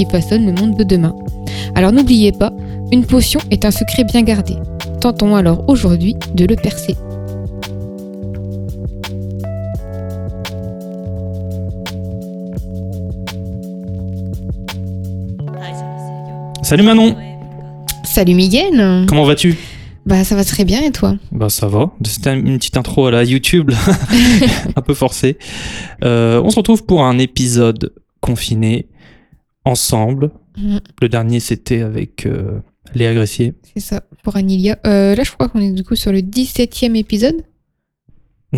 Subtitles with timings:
[0.00, 1.14] qui façonnent le monde de demain.
[1.74, 2.54] Alors n'oubliez pas,
[2.90, 4.54] une potion est un secret bien gardé.
[5.02, 6.96] Tentons alors aujourd'hui de le percer.
[16.62, 17.14] Salut Manon
[18.04, 19.58] Salut Miguel Comment vas-tu?
[20.06, 21.16] Bah ça va très bien et toi?
[21.30, 21.90] Bah ça va.
[22.06, 23.70] C'était une petite intro à la YouTube,
[24.76, 25.36] un peu forcée.
[26.04, 28.86] Euh, on se retrouve pour un épisode confiné,
[29.70, 30.30] ensemble.
[30.58, 30.78] Mm.
[31.00, 32.60] Le dernier c'était avec euh,
[32.94, 33.54] Léa Gressier.
[33.74, 34.78] C'est ça, pour Anilia.
[34.86, 37.42] Euh, là je crois qu'on est du coup sur le 17e épisode.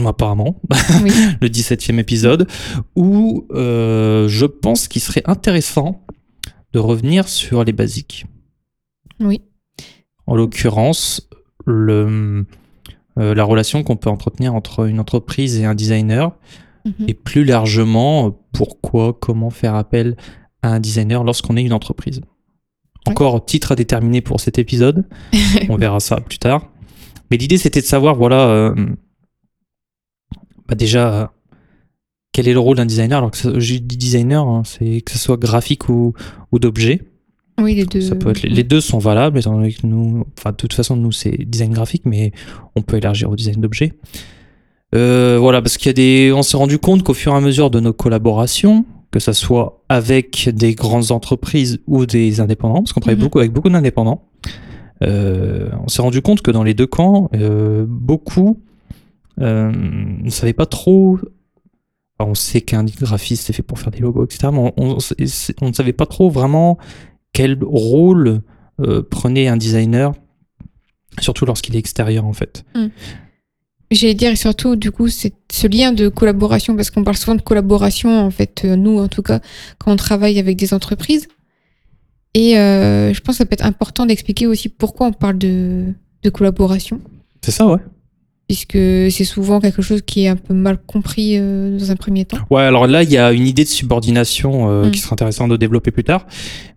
[0.06, 0.58] Apparemment,
[1.02, 1.10] Oui.
[1.42, 2.48] le 17e épisode,
[2.96, 6.06] où euh, je pense qu'il serait intéressant
[6.72, 8.24] de revenir sur les basiques.
[9.20, 9.42] oui.
[10.26, 11.28] En l'occurrence,
[11.66, 12.46] le,
[13.18, 16.32] euh, la relation qu'on peut entretenir entre une entreprise et un designer,
[16.84, 17.06] Mhm.
[17.08, 20.16] et plus largement, pourquoi, comment faire appel
[20.62, 22.20] à un designer lorsqu'on est une entreprise.
[23.06, 25.04] Encore titre à déterminer pour cet épisode,
[25.68, 26.68] on verra ça plus tard.
[27.30, 28.74] Mais l'idée c'était de savoir, voilà, euh,
[30.68, 31.26] bah déjà, euh,
[32.32, 35.18] quel est le rôle d'un designer Alors que je dis designer, hein, c'est que ce
[35.18, 36.14] soit graphique ou,
[36.52, 37.02] ou d'objet.
[37.60, 38.00] Oui, les deux.
[38.00, 40.96] Ça peut être, les deux sont valables, étant donné que nous, enfin, de toute façon,
[40.96, 42.32] nous, c'est design graphique, mais
[42.74, 43.92] on peut élargir au design d'objets.
[44.94, 47.40] Euh, voilà, parce qu'il y a des, on s'est rendu compte qu'au fur et à
[47.40, 52.92] mesure de nos collaborations, que ça soit avec des grandes entreprises ou des indépendants, parce
[52.92, 53.22] qu'on travaille Mhm.
[53.22, 54.24] beaucoup avec beaucoup d'indépendants,
[55.02, 58.60] euh, on s'est rendu compte que dans les deux camps, euh, beaucoup
[59.40, 61.18] euh, ne savaient pas trop.
[62.18, 64.48] on sait qu'un graphiste est fait pour faire des logos, etc.
[64.52, 66.78] Mais on, on- c'est- on ne savait pas trop vraiment
[67.32, 68.42] quel rôle
[69.10, 70.12] prenait un designer,
[71.18, 72.64] surtout lorsqu'il est extérieur en fait.
[73.92, 77.34] J'allais dire, et surtout, du coup, c'est ce lien de collaboration, parce qu'on parle souvent
[77.34, 79.40] de collaboration, en fait, euh, nous, en tout cas,
[79.78, 81.28] quand on travaille avec des entreprises.
[82.34, 85.92] Et euh, je pense que ça peut être important d'expliquer aussi pourquoi on parle de,
[86.22, 87.00] de collaboration,
[87.44, 87.80] C'est ça, ouais.
[88.48, 88.78] puisque
[89.12, 92.38] c'est souvent quelque chose qui est un peu mal compris euh, dans un premier temps.
[92.50, 94.90] Ouais, alors là, il y a une idée de subordination euh, Mm.
[94.92, 96.26] qui serait intéressante de développer plus tard.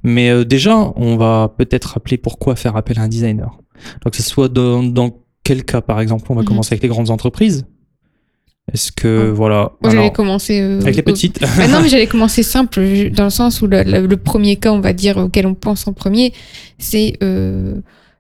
[0.04, 3.58] Mais euh, déjà, on va peut-être rappeler pourquoi faire appel à un designer.
[4.04, 5.12] Donc, que ce soit dans, dans
[5.46, 6.48] quel cas, par exemple, on va Mhm.
[6.48, 7.66] commencer avec les grandes entreprises?
[8.74, 9.34] Est-ce que, Ah.
[9.34, 9.72] voilà.
[9.82, 10.60] Moi, j'allais commencer.
[10.60, 11.40] euh, avec les petites.
[11.40, 14.72] Bah non, mais j'allais commencer simple, dans le sens où le, le- le premier cas,
[14.74, 16.34] on va dire, auquel on pense en premier,
[16.80, 17.76] c'est euh,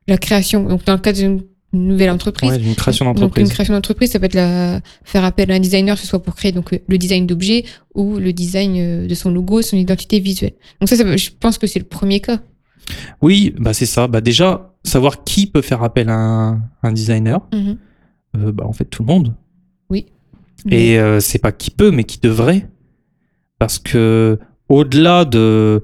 [0.07, 0.63] la création.
[0.63, 1.41] Donc, dans le cas d'une
[1.73, 3.49] nouvelle entreprise, Ouais, une création Donc une d'entreprise.
[3.49, 4.79] création d'entreprise, ça peut être la...
[5.03, 7.65] faire appel à un designer, que ce soit pour créer donc euh, le design d'objet
[7.95, 10.53] ou le design de son logo, son identité visuelle.
[10.79, 12.39] Donc ça, ça je pense que c'est le premier cas.
[13.21, 14.07] Oui, bah c'est ça.
[14.07, 17.41] Bah déjà, savoir qui peut faire appel à un, un designer.
[17.53, 17.77] Mhm.
[18.37, 19.35] Euh, bah, en fait, tout le monde.
[19.89, 20.05] Oui.
[20.69, 22.69] Et euh, c'est pas qui peut, mais qui devrait.
[23.59, 25.83] Parce que au-delà de,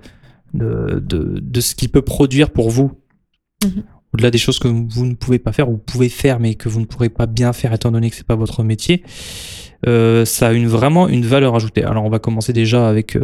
[0.53, 2.91] de, de, de ce qu'il peut produire pour vous,
[3.63, 3.83] Mhm.
[4.13, 6.67] au-delà des choses que vous ne pouvez pas faire ou vous pouvez faire, mais que
[6.67, 9.03] vous ne pourrez pas bien faire étant donné que c'est pas votre métier,
[9.87, 11.83] euh, ça a une, vraiment une valeur ajoutée.
[11.83, 13.17] Alors on va commencer déjà avec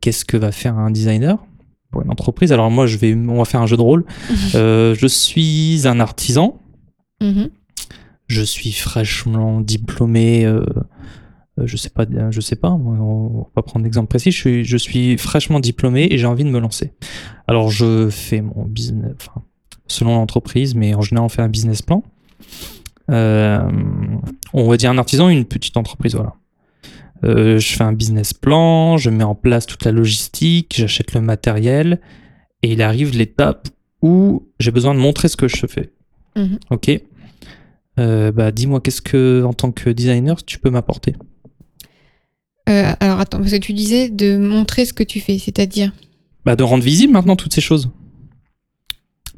[0.00, 1.44] qu'est-ce que va faire un designer?
[1.90, 2.52] Pour une entreprise.
[2.52, 4.04] Alors moi, je vais, on va faire un jeu de rôle.
[4.54, 6.60] Euh, je suis un artisan.
[7.20, 7.50] Mhm.
[8.28, 10.44] Je suis fraîchement diplômé.
[10.44, 10.64] euh,
[11.58, 12.70] euh, je sais pas, je sais pas.
[12.70, 14.30] On va pas prendre d'exemple précis.
[14.30, 16.92] Je suis, je suis fraîchement diplômé et j'ai envie de me lancer.
[17.48, 19.42] Alors je fais mon business, enfin,
[19.86, 22.02] selon l'entreprise, mais en général on fait un business plan.
[23.10, 23.60] Euh,
[24.52, 26.34] on va dire un artisan, une petite entreprise, voilà.
[27.24, 31.20] Euh, je fais un business plan, je mets en place toute la logistique, j'achète le
[31.20, 32.00] matériel
[32.62, 33.68] et il arrive l'étape
[34.02, 35.92] où j'ai besoin de montrer ce que je fais.
[36.36, 36.58] Mhm.
[36.70, 36.90] Ok.
[37.98, 41.14] Euh, bah, dis-moi, qu'est-ce que, en tant que designer, tu peux m'apporter?
[42.68, 45.92] Euh, alors attends, parce que tu disais de montrer ce que tu fais, c'est-à-dire?
[46.44, 47.90] bah, De rendre visible maintenant toutes ces choses.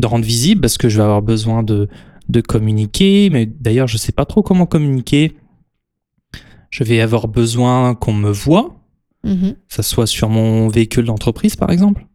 [0.01, 1.89] De rendre visible parce que je vais avoir besoin de,
[2.29, 5.35] de communiquer, mais d'ailleurs, je sais pas trop comment communiquer.
[6.71, 8.75] Je vais avoir besoin qu'on me voit,
[9.25, 9.53] Mhm.
[9.55, 12.07] que ça soit sur mon véhicule d'entreprise, par exemple.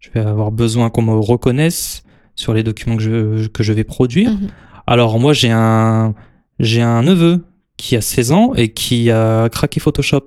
[0.00, 2.02] Je vais avoir besoin qu'on me reconnaisse
[2.34, 4.30] sur les documents que je, que je vais produire.
[4.30, 4.48] Mhm.
[4.86, 6.14] Alors moi j'ai un
[6.58, 7.44] j'ai un neveu
[7.76, 10.26] qui a 16 ans et qui a craqué Photoshop.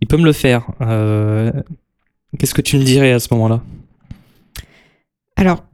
[0.00, 0.66] Il peut me le faire.
[0.82, 1.50] Euh,
[2.38, 3.62] Qu'est-ce que tu me dirais à ce moment-là?
[5.36, 5.64] Alors,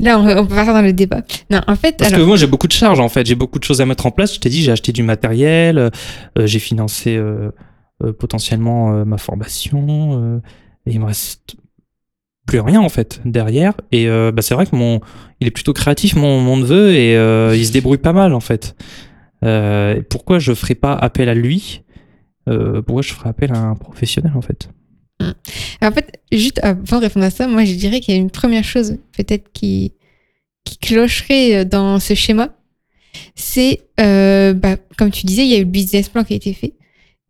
[0.00, 1.22] là, on, peut partir dans le débat.
[1.50, 3.26] Non, en fait, Parce alors, que moi, j'ai beaucoup de charges, en fait.
[3.26, 4.34] J'ai beaucoup de choses à mettre en place.
[4.34, 5.90] Je t'ai dit, j'ai acheté du matériel, euh,
[6.46, 7.50] j'ai financé euh,
[8.02, 10.20] euh, potentiellement euh, ma formation.
[10.22, 10.40] euh,
[10.86, 11.56] et il me reste
[12.46, 13.74] plus rien, en fait, derrière.
[13.92, 15.00] Et euh, bah, c'est vrai que mon,
[15.40, 18.40] il est plutôt créatif, mon, mon neveu, et euh, il se débrouille pas mal, en
[18.40, 18.74] fait.
[19.44, 21.82] Euh, pourquoi je ferais pas appel à lui?
[22.48, 24.70] Euh, Pourquoi je ferais appel à un professionnel, en fait?
[25.82, 28.30] En fait, juste avant de répondre à ça, moi, je dirais qu'il y a une
[28.30, 29.92] première chose peut-être qui,
[30.64, 32.54] qui clocherait dans ce schéma.
[33.34, 36.36] C'est, euh, bah, comme tu disais, il y a eu le business plan qui a
[36.36, 36.74] été fait.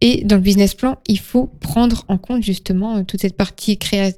[0.00, 4.12] Et dans le business plan, il faut prendre en compte justement toute cette partie créa-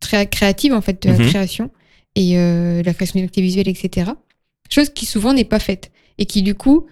[0.00, 1.28] très créative en fait de la Mhm.
[1.28, 1.70] création
[2.16, 4.10] et euh, la création d'identité visuelle, etc.
[4.68, 6.86] Chose qui souvent n'est pas faite et qui du coup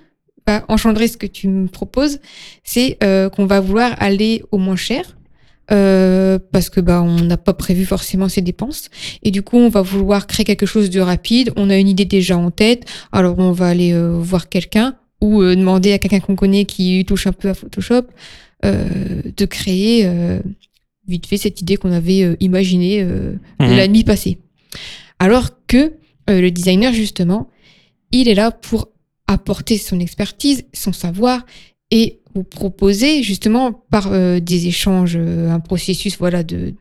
[0.47, 2.21] va engendrer ce que tu me proposes,
[2.63, 5.17] c'est euh, qu'on va vouloir aller au moins cher
[5.73, 8.89] euh, parce que bah on n'a pas prévu forcément ces dépenses
[9.23, 11.53] et du coup on va vouloir créer quelque chose de rapide.
[11.57, 15.43] On a une idée déjà en tête, alors on va aller euh, voir quelqu'un ou
[15.43, 18.03] euh, demander à quelqu'un qu'on connaît qui touche un peu à Photoshop
[18.65, 18.85] euh,
[19.37, 20.41] de créer euh,
[21.07, 23.77] vite fait cette idée qu'on avait imaginée euh, Mhm.
[23.77, 24.39] la nuit passée.
[25.19, 25.93] Alors que
[26.29, 27.49] le designer, justement,
[28.13, 28.89] il est là pour
[29.27, 31.45] apporter son expertise, son savoir
[31.91, 36.75] et vous proposer justement par euh, des échanges, euh, un processus voilà de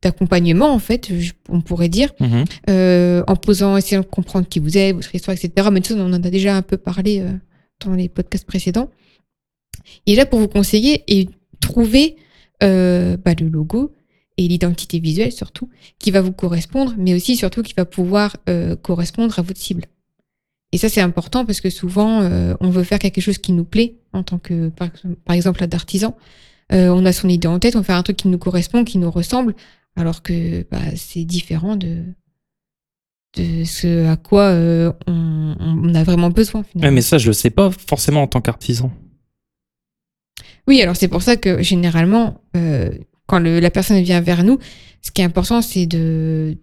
[0.00, 1.10] d'accompagnement en fait,
[1.48, 2.44] on pourrait dire, Mhm.
[2.70, 5.68] euh, en posant, essayant de comprendre qui vous êtes, votre histoire, etc.
[5.72, 7.32] Mais tout ça, on en a déjà un peu parlé euh,
[7.84, 8.90] dans les podcasts précédents.
[10.06, 11.28] Il est là pour vous conseiller et
[11.60, 12.14] trouver
[12.62, 13.92] euh, bah, le logo
[14.36, 15.68] et l'identité visuelle surtout
[15.98, 19.82] qui va vous correspondre, mais aussi surtout qui va pouvoir euh, correspondre à votre cible.
[20.72, 23.64] Et ça, c'est important parce que souvent, euh, on veut faire quelque chose qui nous
[23.64, 24.88] plaît en tant que, par,
[25.24, 26.16] par exemple, d'artisan.
[26.72, 28.98] Euh, on a son idée en tête, on fait un truc qui nous correspond, qui
[28.98, 29.54] nous ressemble,
[29.96, 32.04] alors que bah, c'est différent de,
[33.38, 36.60] de ce à quoi euh, on, on a vraiment besoin.
[36.60, 36.94] Ouais, Finalement.
[36.96, 38.92] mais ça, je le sais pas forcément en tant qu'artisan.
[40.66, 42.42] Oui, alors c'est pour ça que généralement,
[43.26, 44.58] quand le- la personne vient vers nous,
[45.00, 46.58] ce qui est important, c'est de,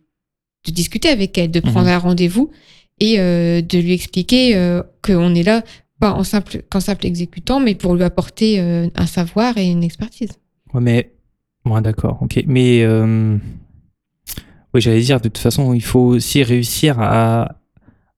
[0.68, 1.94] de discuter avec elle, de prendre Mhm.
[1.94, 2.52] un rendez-vous
[3.00, 5.64] et euh, de lui expliquer euh, qu'on est là
[6.00, 9.84] pas en simple, qu'en simple exécutant, mais pour lui apporter euh, un savoir et une
[9.84, 10.32] expertise.
[10.74, 11.12] Ouais, mais.
[11.66, 12.44] Ouais, d'accord, ok.
[12.48, 12.84] Mais.
[12.84, 13.38] euh,
[14.74, 17.56] Oui, j'allais dire, de toute façon, il faut aussi réussir à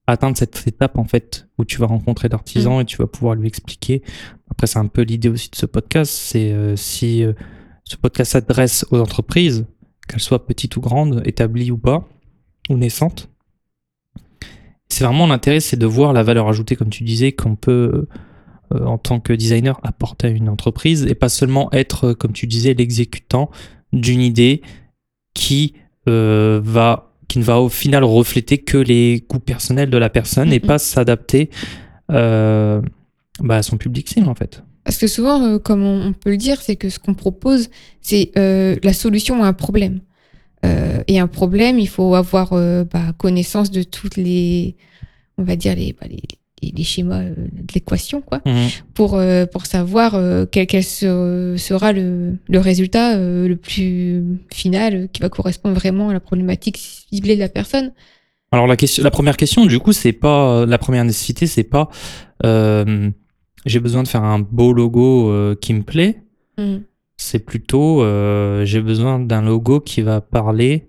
[0.08, 3.46] atteindre cette étape, en fait, où tu vas rencontrer l'artisan et tu vas pouvoir lui
[3.46, 4.02] expliquer.
[4.50, 6.10] Après, c'est un peu l'idée aussi de ce podcast.
[6.12, 7.32] C'est euh, si euh,
[7.84, 9.66] ce podcast s'adresse aux entreprises,
[10.08, 12.08] qu'elles soient petites ou grandes, établies ou pas,
[12.70, 13.28] ou naissantes.
[14.88, 18.06] C'est vraiment l'intérêt, c'est de voir la valeur ajoutée, comme tu disais, qu'on peut
[18.74, 22.32] euh, en tant que designer apporter à une entreprise et pas seulement être, euh, comme
[22.32, 23.50] tu disais, l'exécutant
[23.94, 24.60] d'une idée
[25.32, 25.74] qui
[26.08, 30.50] euh, va qui ne va au final refléter que les goûts personnels de la personne
[30.50, 31.50] et pas s'adapter
[32.10, 32.80] euh,
[33.40, 34.62] bah, à son public cible en fait.
[34.84, 37.68] Parce que souvent, comme on, peut le dire, c'est que ce qu'on propose,
[38.00, 40.00] c'est la solution à un problème.
[40.64, 44.76] Euh, et un problème, il faut avoir euh, bah, connaissance de toutes les,
[45.38, 46.16] on va dire les, bah, les,
[46.62, 48.40] les- les schémas euh, de l'équation, quoi,
[48.94, 50.18] pour euh, pour savoir
[50.50, 56.12] quel, quel se- sera le, le résultat le plus final qui va correspondre vraiment à
[56.12, 57.92] la problématique ciblée de la personne.
[58.50, 61.90] Alors la question, la première question du coup c'est pas la première nécessité c'est pas
[63.66, 66.22] j'ai besoin de faire un beau logo qui me plaît
[66.56, 66.78] Mm.
[67.18, 70.86] C'est plutôt euh, j'ai besoin d'un logo qui va parler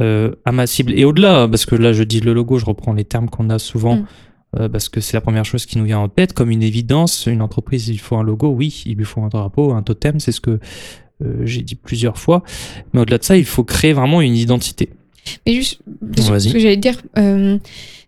[0.00, 0.92] euh, à ma cible.
[0.92, 3.58] Et au-delà, parce que là je dis le logo, je reprends les termes qu'on a
[3.58, 4.06] souvent, Mm.
[4.60, 7.26] euh, parce que c'est la première chose qui nous vient en tête, comme une évidence,
[7.26, 10.32] une entreprise, il faut un logo, oui, il lui faut un drapeau, un totem, c'est
[10.32, 10.60] ce que
[11.42, 12.44] j'ai dit plusieurs fois.
[12.92, 14.90] Mais au-delà de ça, il faut créer vraiment une identité.
[15.44, 15.80] Mais juste,
[16.16, 17.02] ce que j'allais dire,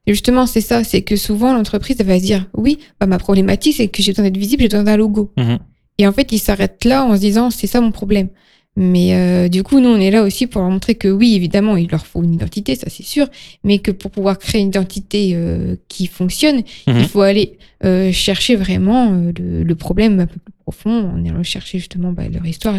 [0.06, 3.74] justement, c'est ça, c'est que souvent l'entreprise elle va se dire, oui, bah, ma problématique,
[3.76, 5.32] c'est que j'ai besoin d'être visible, j'ai besoin d'un logo.
[5.36, 5.58] Mhm.
[6.00, 8.28] Et en fait, ils s'arrêtent là en se disant, c'est ça mon problème.
[8.74, 11.76] Mais euh, du coup, nous, on est là aussi pour leur montrer que oui, évidemment,
[11.76, 13.26] il leur faut une identité, ça c'est sûr,
[13.64, 16.96] mais que pour pouvoir créer une identité euh, qui fonctionne, Mhm.
[17.00, 21.42] il faut aller euh, chercher vraiment le, le problème un peu plus profond, en allant
[21.42, 22.76] chercher justement bah, leur histoire,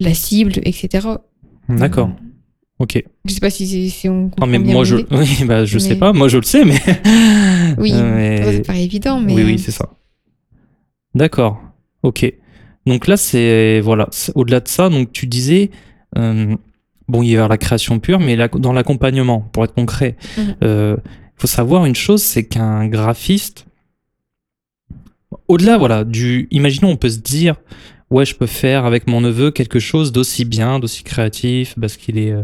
[0.00, 1.06] la cible, etc.
[1.68, 2.10] D'accord.
[2.78, 3.02] Ok.
[3.26, 5.96] Je sais pas si, on comprend Non, mais bien moi je, oui, bah, je sais
[5.96, 6.78] pas, moi je le sais, mais.
[7.76, 9.90] Oui, mais- ça paraît évident, mais Oui, oui, c'est ça.
[11.14, 11.60] D'accord.
[12.02, 12.30] Ok.
[12.86, 14.08] Donc là, c'est voilà.
[14.34, 15.70] Au-delà de ça, donc tu disais,
[16.18, 16.56] euh,
[17.08, 20.56] bon, il y a la création pure, mais la- dans l'accompagnement, pour être concret, il
[20.62, 20.96] Mhm.
[21.36, 23.66] faut savoir une chose, c'est qu'un graphiste,
[25.48, 27.56] au-delà, voilà, du, imaginons, on peut se dire,
[28.10, 32.18] ouais, je peux faire avec mon neveu quelque chose d'aussi bien, d'aussi créatif, parce qu'il
[32.18, 32.42] est, euh,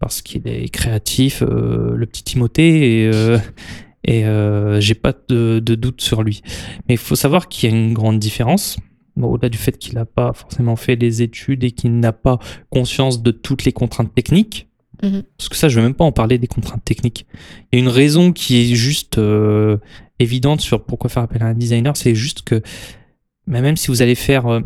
[0.00, 3.38] parce qu'il est créatif, euh, le petit Timothée, et, euh,
[4.04, 6.42] et euh, j'ai pas de, de doute sur lui.
[6.88, 8.76] Mais il faut savoir qu'il y a une grande différence.
[9.26, 12.38] Au-delà du fait qu'il n'a pas forcément fait des études et qu'il n'a pas
[12.70, 14.68] conscience de toutes les contraintes techniques,
[15.02, 15.22] Mhm.
[15.36, 17.26] parce que ça, je ne vais même pas en parler des contraintes techniques.
[17.72, 19.76] Il y a une raison qui est juste euh,
[20.18, 22.62] évidente sur pourquoi faire appel à un designer, c'est juste que
[23.46, 24.60] mais même si vous allez faire euh,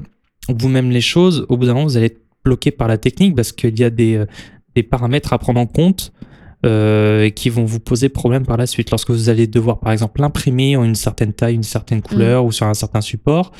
[0.49, 3.53] vous-même les choses, au bout d'un moment, vous allez être bloqué par la technique parce
[3.53, 4.27] qu'il y a des, euh,
[4.75, 6.13] des paramètres à prendre en compte
[6.67, 8.91] euh, qui vont vous poser problème par la suite.
[8.91, 12.53] Lorsque vous allez devoir, par exemple, l'imprimer en une certaine taille, une certaine couleur ou
[12.53, 13.53] sur un certain support,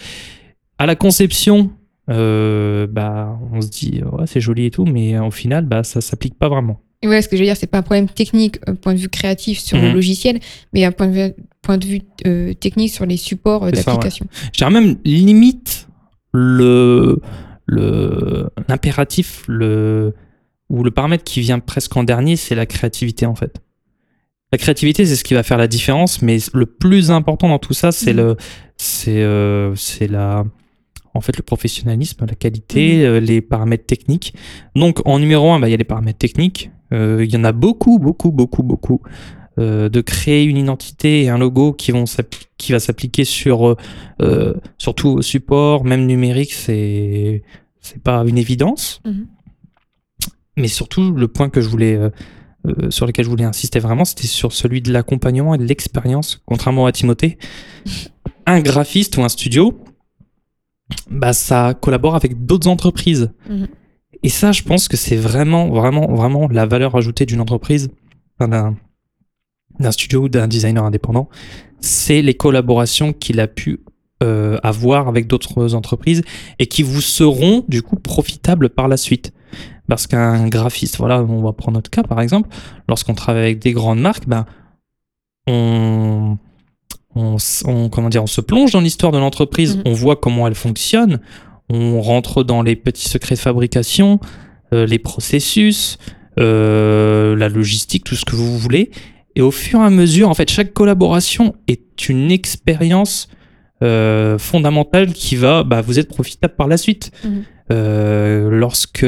[0.83, 1.71] à la conception,
[2.11, 6.01] euh, bah, on se dit, ouais, c'est joli et tout, mais au final, bah, ça
[6.01, 6.81] s'applique pas vraiment.
[7.03, 8.99] Et ouais, ce que je veux dire, c'est pas un problème technique, un point de
[8.99, 9.85] vue créatif sur Mhm.
[9.85, 10.41] le logiciel,
[10.73, 14.27] mais un point de vue, point de vue euh, technique sur les supports euh, d'application.
[14.53, 15.89] Je dirais même limite
[16.33, 17.21] le
[18.69, 20.15] l'impératif le
[20.69, 23.61] ou le paramètre qui vient presque en dernier, c'est la créativité en fait.
[24.53, 27.73] La créativité, c'est ce qui va faire la différence, mais le plus important dans tout
[27.75, 28.17] ça, c'est Mhm.
[28.21, 28.37] le
[28.77, 30.45] c'est euh, c'est la
[31.15, 34.35] en fait le professionnalisme, la qualité, euh, les paramètres techniques.
[34.75, 36.71] Donc en numéro un, bah, il y a les paramètres techniques.
[36.93, 39.01] Euh, Il y en a beaucoup, beaucoup, beaucoup, beaucoup.
[39.59, 42.05] Euh, de créer une identité et un logo qui, vont
[42.57, 43.77] qui va s'appliquer sur
[44.23, 47.43] euh, surtout au support, même numérique, c'est
[47.79, 49.03] c'est pas une évidence.
[49.05, 49.27] Mhm.
[50.57, 51.99] Mais surtout, le point que je voulais
[52.67, 56.41] euh, sur lequel je voulais insister vraiment, c'était sur celui de l'accompagnement et de l'expérience.
[56.47, 57.37] Contrairement à Timothée,
[58.47, 59.79] un graphiste ou un studio,
[61.11, 63.31] bah ça collabore avec d'autres entreprises.
[63.49, 63.69] Mhm.
[64.23, 67.91] Et ça, je pense que c'est vraiment, vraiment, vraiment la valeur ajoutée d'une entreprise,
[68.39, 68.77] d'un
[69.91, 71.29] studio ou d'un designer indépendant,
[71.81, 73.81] c'est les collaborations qu'il a pu
[74.23, 76.23] euh, avoir avec d'autres entreprises
[76.61, 79.33] et qui vous seront du coup profitables par la suite.
[79.89, 82.49] Parce qu'un graphiste, voilà, on va prendre notre cas par exemple,
[82.89, 84.47] lorsqu'on travaille avec des grandes marques, ben,
[85.49, 86.39] on,
[87.15, 87.37] on,
[87.91, 89.83] comment dire, on se plonge dans l'histoire de l'entreprise, Mhm.
[89.87, 91.21] on voit comment elle fonctionne,
[91.69, 94.19] on rentre dans les petits secrets de fabrication,
[94.73, 95.99] euh, les processus,
[96.41, 98.91] euh, la logistique, tout ce que vous voulez.
[99.37, 103.29] Et au fur et à mesure, en fait, chaque collaboration est une expérience
[103.83, 107.11] euh, fondamentale qui va bah, vous être profitable par la suite.
[107.25, 107.45] Mhm.
[107.73, 109.05] Euh, lorsque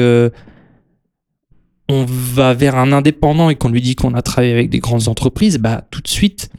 [1.87, 5.07] on va vers un indépendant et qu'on lui dit qu'on a travaillé avec des grandes
[5.07, 6.49] entreprises, bah, tout de suite,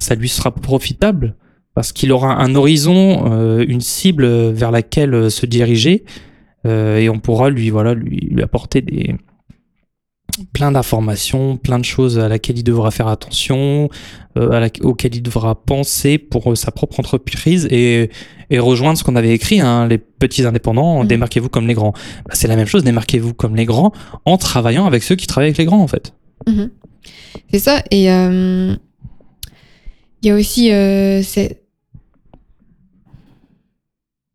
[0.00, 1.36] ça lui sera profitable
[1.74, 6.04] parce qu'il aura un horizon, euh, une cible vers laquelle euh, se diriger
[6.66, 9.14] euh, et on pourra lui, voilà, lui, lui apporter des,
[10.52, 13.88] plein d'informations, plein de choses à laquelle il devra faire attention,
[14.36, 18.10] à la- auxquelles il devra penser pour sa propre entreprise et,
[18.50, 21.08] et rejoindre ce qu'on avait écrit, hein, les petits indépendants, Mhm.
[21.08, 21.92] démarquez-vous comme les grands.
[22.26, 23.92] Bah, c'est la même chose, démarquez-vous comme les grands
[24.24, 26.14] en travaillant avec ceux qui travaillent avec les grands en fait.
[26.46, 26.70] Mhm.
[27.52, 27.82] C'est ça.
[27.90, 28.76] Et euh,
[30.22, 30.72] il y a aussi.
[30.72, 31.62] euh, c'est-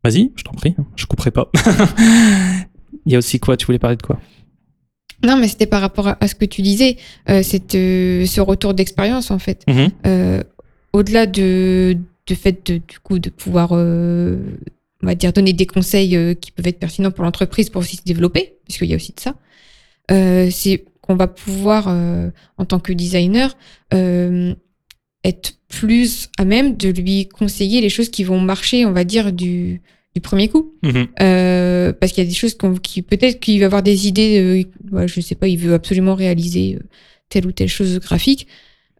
[0.04, 1.50] Vas-y, je t'en prie, hein, je couperai pas.
[3.06, 3.56] Il y a aussi quoi?
[3.56, 4.20] Tu voulais parler de quoi?
[5.24, 6.96] Non, mais c'était par rapport à, à ce que tu disais,
[7.28, 9.64] euh, c'est euh, ce retour d'expérience en fait.
[9.66, 9.90] Mhm.
[10.06, 10.42] Euh,
[10.92, 14.38] Au-delà de, de fait de, du coup de pouvoir, euh,
[15.02, 17.96] on va dire, donner des conseils euh, qui peuvent être pertinents pour l'entreprise pour aussi
[17.96, 19.34] se développer, puisqu'il y a aussi de ça.
[20.10, 23.56] euh, c'est qu'on va pouvoir, euh, en tant que designer,
[23.94, 24.54] euh,
[25.24, 29.32] être plus à même de lui conseiller les choses qui vont marcher, on va dire,
[29.32, 29.80] du,
[30.14, 30.72] du premier coup.
[30.82, 31.08] Mhm.
[31.20, 34.96] Euh, parce qu'il y a des choses qui peut-être qu'il va avoir des idées, euh,
[34.96, 36.84] ouais, je sais pas, il veut absolument réaliser euh,
[37.28, 38.46] telle ou telle chose graphique.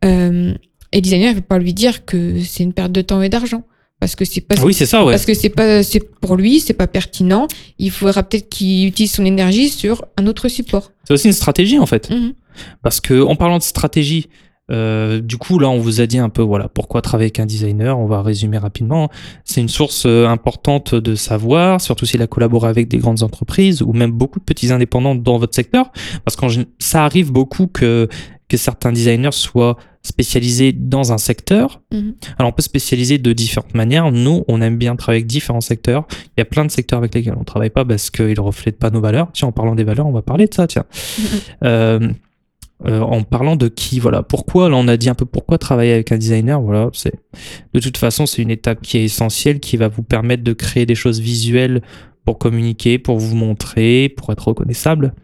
[0.05, 0.55] Euh,
[0.93, 3.29] et le designer, il ne pas lui dire que c'est une perte de temps et
[3.29, 3.65] d'argent.
[3.99, 5.13] Parce que c'est pas Oui, c'est ça, ouais.
[5.13, 7.49] parce que c'est pas c'est pour lui, c'est pas pertinent.
[7.79, 10.93] Il faudra peut-être qu'il utilise son énergie sur un autre support.
[11.05, 12.11] C'est aussi une stratégie en fait.
[12.11, 12.35] Mhm.
[12.83, 14.29] Parce que en parlant de stratégie,
[14.71, 17.47] euh, du coup là on vous a dit un peu voilà pourquoi travailler avec un
[17.47, 17.99] designer.
[17.99, 19.11] On va résumer rapidement.
[19.45, 23.83] C'est une source euh, importante de savoir, surtout s'il a collaboré avec des grandes entreprises
[23.83, 25.91] ou même beaucoup de petits indépendants dans votre secteur.
[26.25, 26.47] Parce que
[26.79, 28.09] ça arrive beaucoup que
[28.49, 31.83] que certains designers soient spécialisés dans un secteur.
[31.93, 32.15] Mhm.
[32.39, 34.13] Alors on peut spécialiser de différentes manières.
[34.13, 36.07] Nous, on aime bien travailler avec différents secteurs.
[36.37, 38.91] Il y a plein de secteurs avec lesquels on travaille pas parce qu'ils reflètent pas
[38.91, 39.29] nos valeurs.
[39.33, 40.67] Tiens, en parlant des valeurs, on va parler de ça.
[40.67, 40.85] Tiens.
[41.19, 41.25] Mhm.
[41.65, 42.09] Euh,
[42.85, 45.93] euh, en parlant de qui, voilà, pourquoi, là on a dit un peu pourquoi travailler
[45.95, 47.15] avec un designer, voilà, c'est
[47.73, 50.85] de toute façon c'est une étape qui est essentielle, qui va vous permettre de créer
[50.85, 51.81] des choses visuelles
[52.27, 55.15] pour communiquer, pour vous montrer, pour être reconnaissable.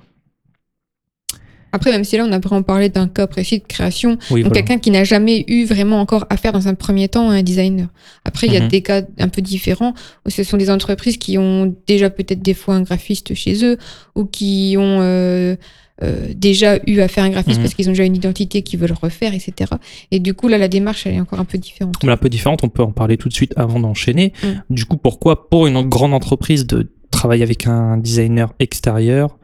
[1.75, 4.54] Après, même si là, on a vraiment parlé d'un cas précis de création, Oui, voilà.
[4.54, 7.88] quelqu'un qui n'a jamais eu vraiment encore affaire dans un premier temps à un designer.
[8.26, 8.68] Après, il y a Mhm.
[8.68, 9.94] des cas un peu différents
[10.26, 13.78] où ce sont des entreprises qui ont déjà peut-être des fois un graphiste chez eux
[14.14, 15.56] ou qui ont euh,
[16.02, 17.62] euh, déjà eu à faire un graphisme Mhm.
[17.64, 19.71] parce qu'ils ont déjà une identité qu'ils veulent refaire, etc.
[20.11, 21.94] Et du coup, là, la démarche, elle est encore un peu différente.
[22.02, 24.32] Mais un peu différente, on peut en parler tout de suite avant d'enchaîner.
[24.42, 24.47] Mm.
[24.75, 29.38] Du coup, pourquoi pour une grande entreprise de travailler avec un designer extérieur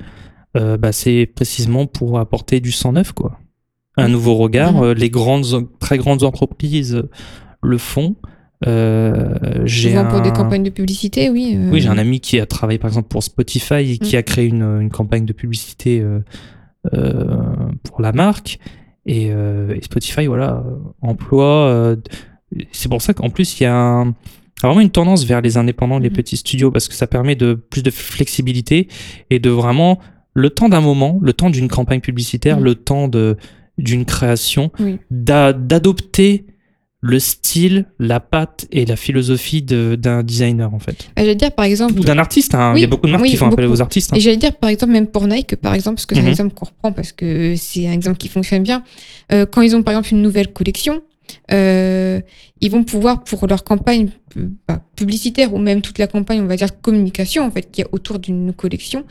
[0.56, 3.38] euh, bah, C'est précisément pour apporter du sang neuf, quoi.
[3.96, 4.12] Un Mm.
[4.12, 4.72] nouveau regard.
[4.74, 4.82] Mhm.
[4.82, 7.02] Euh, les grandes, très grandes entreprises
[7.62, 8.16] le font.
[8.66, 9.34] Euh,
[9.64, 11.54] j'ai Souvent pour des un- campagnes de publicité, oui.
[11.56, 14.18] euh, Oui, j'ai un ami qui a travaillé par exemple pour Spotify et qui Mm.
[14.18, 16.20] a créé une, une campagne de publicité euh,
[16.94, 17.36] euh,
[17.84, 18.58] pour la marque.
[19.06, 21.68] Et, euh, et Spotify, voilà, euh, emploie.
[21.68, 21.96] euh,
[22.72, 24.14] c'est pour ça qu'en plus, il y a un-
[24.62, 26.16] vraiment une tendance vers les indépendants, les Mhm.
[26.16, 28.88] petits studios, parce que ça permet de plus de flexibilité
[29.30, 29.98] et de vraiment
[30.34, 32.64] le temps d'un moment, le temps d'une campagne publicitaire, Mhm.
[32.64, 33.36] le temps de
[33.80, 34.98] d'une création, Oui.
[35.12, 36.46] d'a- d'adopter
[37.00, 41.64] le style, la patte et la philosophie de- d'un designer en fait J'allais dire, par
[41.64, 42.56] exemple, ou d'un artiste.
[42.56, 42.72] hein.
[42.74, 43.78] Oui, Il y a beaucoup de marques oui, qui font appel beaucoup.
[43.78, 44.12] aux artistes.
[44.12, 44.16] hein.
[44.16, 46.26] Et j'allais dire, par exemple, même pour Nike, par exemple, parce que c'est Mhm.
[46.26, 48.82] un exemple qu'on reprend, parce que c'est un exemple qui fonctionne bien.
[49.32, 51.00] Euh, quand ils ont, par exemple, une nouvelle collection,
[51.52, 52.20] euh,
[52.60, 54.08] ils vont pouvoir, pour leur campagne
[54.66, 57.86] bah, publicitaire ou même toute la campagne, on va dire, communication, en fait, qui est
[57.92, 59.04] autour d'une collection,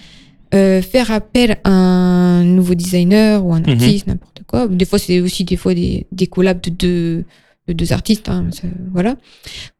[0.53, 3.69] euh, faire appel à un nouveau designer ou un Mhm.
[3.69, 4.67] artiste, n'importe quoi.
[4.67, 7.25] Des fois, c'est aussi des fois des, des collabs de deux,
[7.67, 9.15] de deux artistes, hein, ça- voilà,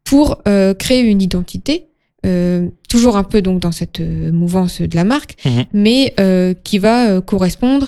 [0.04, 1.84] pour euh, créer une identité.
[2.26, 5.64] euh, toujours un peu donc dans cette euh, mouvance de la marque, Mhm.
[5.72, 7.86] mais euh, qui va correspondre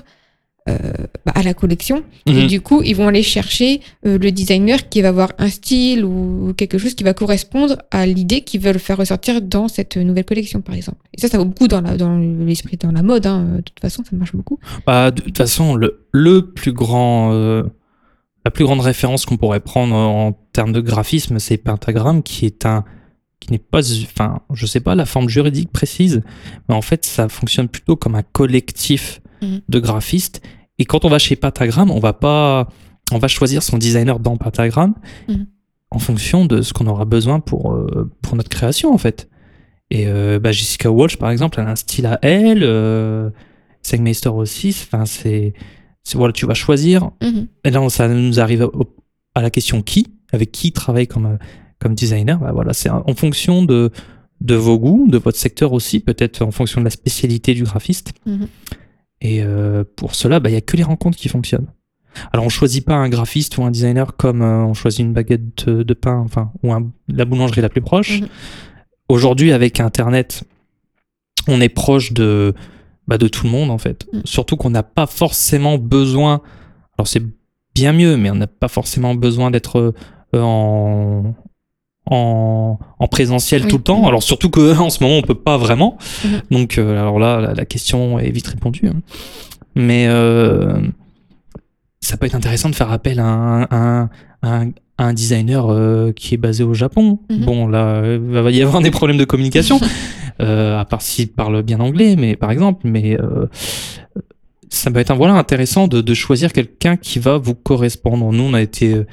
[1.26, 2.04] bah, à la collection.
[2.26, 2.46] Et Mhm.
[2.46, 6.78] du coup, ils vont aller chercher le designer qui va avoir un style ou quelque
[6.78, 10.76] chose qui va correspondre à l'idée qu'ils veulent faire ressortir dans cette nouvelle collection, par
[10.76, 10.98] exemple.
[11.12, 11.80] Et ça, ça vaut beaucoup dans
[12.46, 13.26] l'esprit, dans la mode.
[13.26, 13.56] hein.
[13.56, 14.60] De toute façon, ça marche beaucoup.
[14.86, 17.32] Bah, de toute façon, le, le plus grand,
[18.44, 22.64] la plus grande référence qu'on pourrait prendre en termes de graphisme, c'est Pentagram, qui est
[22.66, 22.84] un,
[23.38, 26.22] qui n'est pas, enfin, je sais pas la forme juridique précise,
[26.68, 29.60] mais en fait, ça fonctionne plutôt comme un collectif Mhm.
[29.68, 30.42] de graphistes.
[30.78, 32.68] Et quand on va chez Pentagram, on va pas,
[33.12, 34.94] on va choisir son designer dans Pentagram
[35.28, 35.46] Mhm.
[35.90, 39.28] en fonction de ce qu'on aura besoin pour, euh, pour notre création, en fait.
[39.90, 42.62] Et euh, bah, Jessica Walsh, par exemple, elle a un style à elle.
[42.62, 43.30] Euh,
[43.82, 44.68] Segmeister aussi.
[44.70, 45.54] Enfin, c'est-
[46.14, 47.10] voilà, tu vas choisir.
[47.22, 47.46] Mhm.
[47.64, 48.94] Et là, ça nous arrive au-
[49.34, 51.36] à la question qui, avec qui travaille comme euh,
[51.78, 52.38] comme designer.
[52.38, 53.90] Bah, voilà, c'est en fonction de
[54.40, 58.12] de vos goûts, de votre secteur aussi, peut-être en fonction de la spécialité du graphiste.
[58.26, 58.48] Mhm.
[59.20, 61.66] Et euh, pour cela, bah, il y a que les rencontres qui fonctionnent.
[62.32, 65.66] Alors, on choisit pas un graphiste ou un designer comme euh, on choisit une baguette
[65.68, 68.20] de, de pain, enfin, ou un- la boulangerie la plus proche.
[68.22, 68.28] Mhm.
[69.10, 70.44] Aujourd'hui, avec Internet,
[71.46, 72.54] on est proche de,
[73.08, 74.06] bah, de tout le monde, en fait.
[74.12, 74.22] Mhm.
[74.24, 76.40] Surtout qu'on n'a pas forcément besoin.
[76.98, 77.22] Alors, c'est
[77.74, 79.94] bien mieux, mais on n'a pas forcément besoin d'être
[80.34, 81.34] euh, en,
[82.06, 83.68] en, en présentiel Oui.
[83.68, 84.06] tout le temps.
[84.06, 85.98] Alors, surtout qu'en ce moment, on peut pas vraiment.
[86.24, 86.42] Mhm.
[86.50, 88.88] Donc, euh, alors là, la, la question est vite répondue.
[88.88, 89.00] hein.
[89.76, 90.80] Mais euh,
[92.00, 94.10] ça peut être intéressant de faire appel à un, un-
[94.42, 97.20] un- un designer euh, qui est basé au Japon.
[97.30, 97.44] Mhm.
[97.44, 99.80] Bon, là, il va y avoir des problèmes de communication,
[100.40, 103.46] à part s'il parle bien anglais, mais par exemple, mais euh,
[104.68, 108.32] ça peut être un, voilà, intéressant de, de choisir quelqu'un qui va vous correspondre.
[108.32, 108.94] Nous, on a été.
[108.94, 109.04] euh,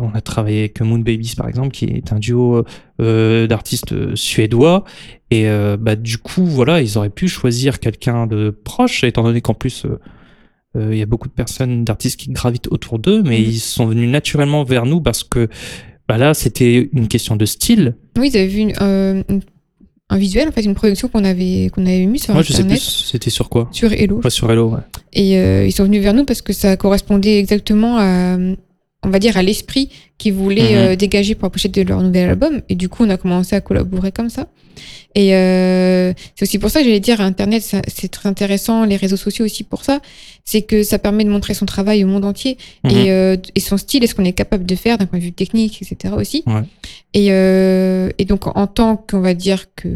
[0.00, 2.64] on a travaillé avec Moon Babies par exemple, qui est un duo
[3.00, 4.84] euh, d'artistes suédois.
[5.32, 9.40] Et euh, bah, du coup, voilà, ils auraient pu choisir quelqu'un de proche, étant donné
[9.40, 9.98] qu'en plus, euh,
[10.76, 13.44] euh, il y a beaucoup de personnes, d'artistes qui gravitent autour d'eux, mais Mhm.
[13.44, 15.48] ils sont venus naturellement vers nous parce que
[16.08, 17.96] bah, là, c'était une question de style.
[18.18, 19.40] Oui, ils avaient vu une- euh, une-
[20.10, 22.60] un visuel, en fait, une production qu'on avait, qu'on avait mis sur Moi, je sais
[22.62, 23.68] Internet, plus, c'était sur quoi?
[23.70, 24.18] Sur Hello.
[24.18, 24.80] Pas sur Hello, ouais.
[25.12, 28.36] Et euh, ils sont venus vers nous parce que ça correspondait exactement à,
[29.02, 30.76] on va dire, à l'esprit qu'ils voulaient Mhm.
[30.92, 32.60] euh, dégager pour la pochette de leur nouvel album.
[32.68, 34.48] Et du coup, on a commencé à collaborer comme ça.
[35.14, 39.16] Et euh, c'est aussi pour ça que j'allais dire, Internet, c'est très intéressant, les réseaux
[39.16, 40.00] sociaux aussi pour ça.
[40.44, 42.90] C'est que ça permet de montrer son travail au monde entier Mhm.
[42.90, 45.24] et, euh, et son style et ce qu'on est capable de faire d'un point de
[45.24, 46.14] vue technique, etc.
[46.16, 46.42] aussi.
[46.46, 46.62] Ouais.
[47.14, 49.88] Et, euh, et donc, en tant qu'on va dire que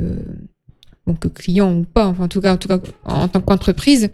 [1.21, 4.09] que client ou pas, enfin, en tout cas, en tout cas, en tant qu'entreprise,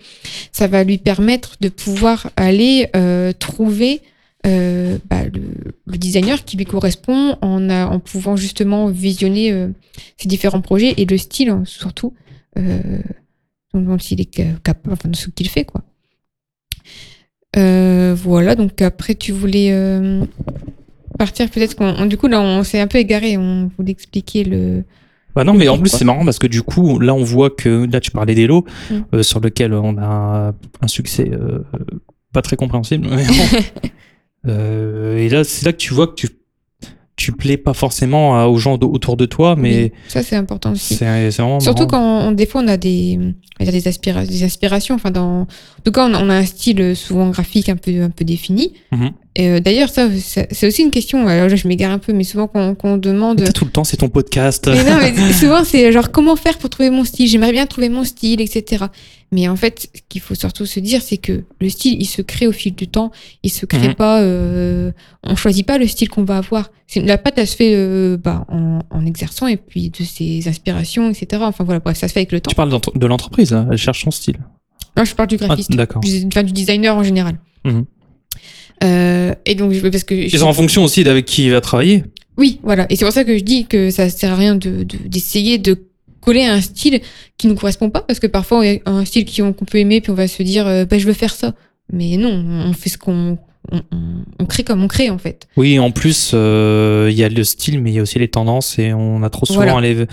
[0.50, 4.00] ça va lui permettre de pouvoir aller euh, trouver
[4.46, 5.40] euh, bah, le,
[5.86, 9.68] le designer qui lui correspond en, a- en pouvant justement visionner euh,
[10.16, 12.14] ses différents projets et le style hein, surtout
[12.58, 12.80] euh,
[13.74, 15.82] dont, dont il est ca- capable, enfin de ce qu'il fait quoi.
[17.56, 20.24] Euh, voilà, donc après tu voulais euh,
[21.18, 24.44] partir peut-être qu'on on- du coup là on s'est un peu égaré, on voulait expliquer
[24.44, 24.84] le
[25.34, 27.86] Bah non, mais en plus, c'est marrant parce que du coup, là, on voit que,
[27.92, 28.94] là, tu parlais d'Hello, Mm.
[29.14, 31.60] euh, sur lequel on a un succès euh,
[32.32, 33.06] pas très compréhensible.
[34.46, 36.28] Euh, et là, c'est là que tu vois que tu,
[37.16, 40.94] tu plaît pas forcément aux gens autour de toi, mais Oui, ça c'est important aussi.
[40.94, 41.86] c'est Surtout marrant.
[42.22, 43.18] quand on- des fois on a des,
[43.60, 44.94] on dire des, aspira- des inspirations.
[44.94, 45.46] Enfin, dans, en
[45.84, 48.72] tout cas, on a, on a un style souvent graphique un peu, un peu défini.
[48.92, 49.10] Mhm.
[49.36, 51.26] Et euh, d'ailleurs, ça, ça- c'est aussi une question.
[51.28, 53.52] Alors là, je m'égare un peu, mais souvent quand, quand on demande.
[53.52, 54.66] Tout le temps, c'est ton podcast.
[54.68, 57.28] Mais non, mais souvent c'est genre comment faire pour trouver mon style?
[57.28, 58.86] J'aimerais bien trouver mon style, etc.
[59.32, 62.20] Mais en fait, ce qu'il faut surtout se dire, c'est que le style, il se
[62.22, 63.12] crée au fil du temps.
[63.44, 63.94] Il se crée Mhm.
[63.94, 64.20] pas.
[64.20, 64.90] Euh,
[65.22, 66.70] on choisit pas le style qu'on va avoir.
[66.96, 71.08] La pâte, elle se fait euh, bah, en, en exerçant et puis de ses inspirations,
[71.08, 71.40] etc.
[71.46, 72.48] Enfin voilà, bref, ça se fait avec le temps.
[72.48, 73.64] Tu parles de l'entreprise, là.
[73.70, 74.38] elle cherche son style.
[74.96, 76.02] Moi, je parle du Ah, graphiste, D'accord.
[76.02, 77.38] du, enfin, du designer en général.
[77.64, 77.84] Mhm.
[78.82, 82.04] Euh, et donc, parce que Et c'est en fonction aussi d'avec qui il va travailler.
[82.38, 82.86] oui, voilà.
[82.90, 85.58] Et c'est pour ça que je dis que ça sert à rien de de- d'essayer
[85.58, 85.76] de,
[86.20, 87.00] coller à un style
[87.38, 90.10] qui nous correspond pas, parce que parfois on a un style qu'on peut aimer, puis
[90.10, 91.54] on va se dire, euh, bah, je veux faire ça.
[91.92, 93.38] Mais non, on fait ce qu'on
[93.72, 95.46] on, on- on crée comme on crée en fait.
[95.56, 98.28] Oui, en plus, euh, il y a le style, mais il y a aussi les
[98.28, 100.06] tendances, et on a trop souvent Voilà.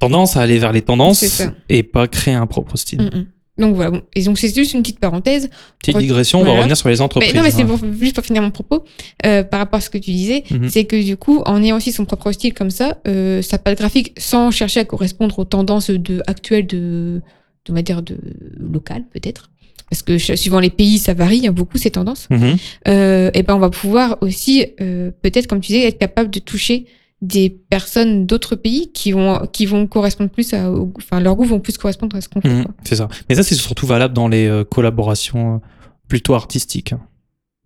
[0.00, 3.02] tendance à aller vers les tendances et pas créer un propre style.
[3.02, 3.26] Mm, mm.
[3.58, 3.90] Donc voilà.
[3.90, 4.02] Bon.
[4.14, 5.50] Et donc c'est juste une petite parenthèse.
[5.80, 7.32] Petite Re- digression, on va revenir sur les entreprises.
[7.32, 7.66] Mais non, mais c'est hein.
[7.66, 8.84] pour- juste pour finir mon propos,
[9.26, 10.68] euh, par rapport à ce que tu disais, Mhm.
[10.68, 13.78] c'est que du coup, en ayant aussi son propre style comme ça, euh, sa patte
[13.78, 17.20] graphique, sans chercher à correspondre aux tendances de, actuelles de,
[17.66, 18.16] de, on va dire, de
[18.60, 19.50] local peut-être,
[19.90, 22.28] parce que suivant les pays, ça varie hein, beaucoup ces tendances.
[22.30, 22.56] Mhm.
[22.88, 26.38] Euh, et ben, on va pouvoir aussi, euh, peut-être, comme tu disais, être capable de
[26.38, 26.86] toucher
[27.20, 31.44] des personnes d'autres pays qui vont qui vont correspondre plus à, au- enfin, leurs goûts
[31.44, 32.48] vont plus correspondre à ce qu'on fait.
[32.48, 33.08] Mhm, c'est ça.
[33.28, 35.58] Mais ça, c'est surtout valable dans les euh, collaborations euh,
[36.06, 36.94] plutôt artistiques.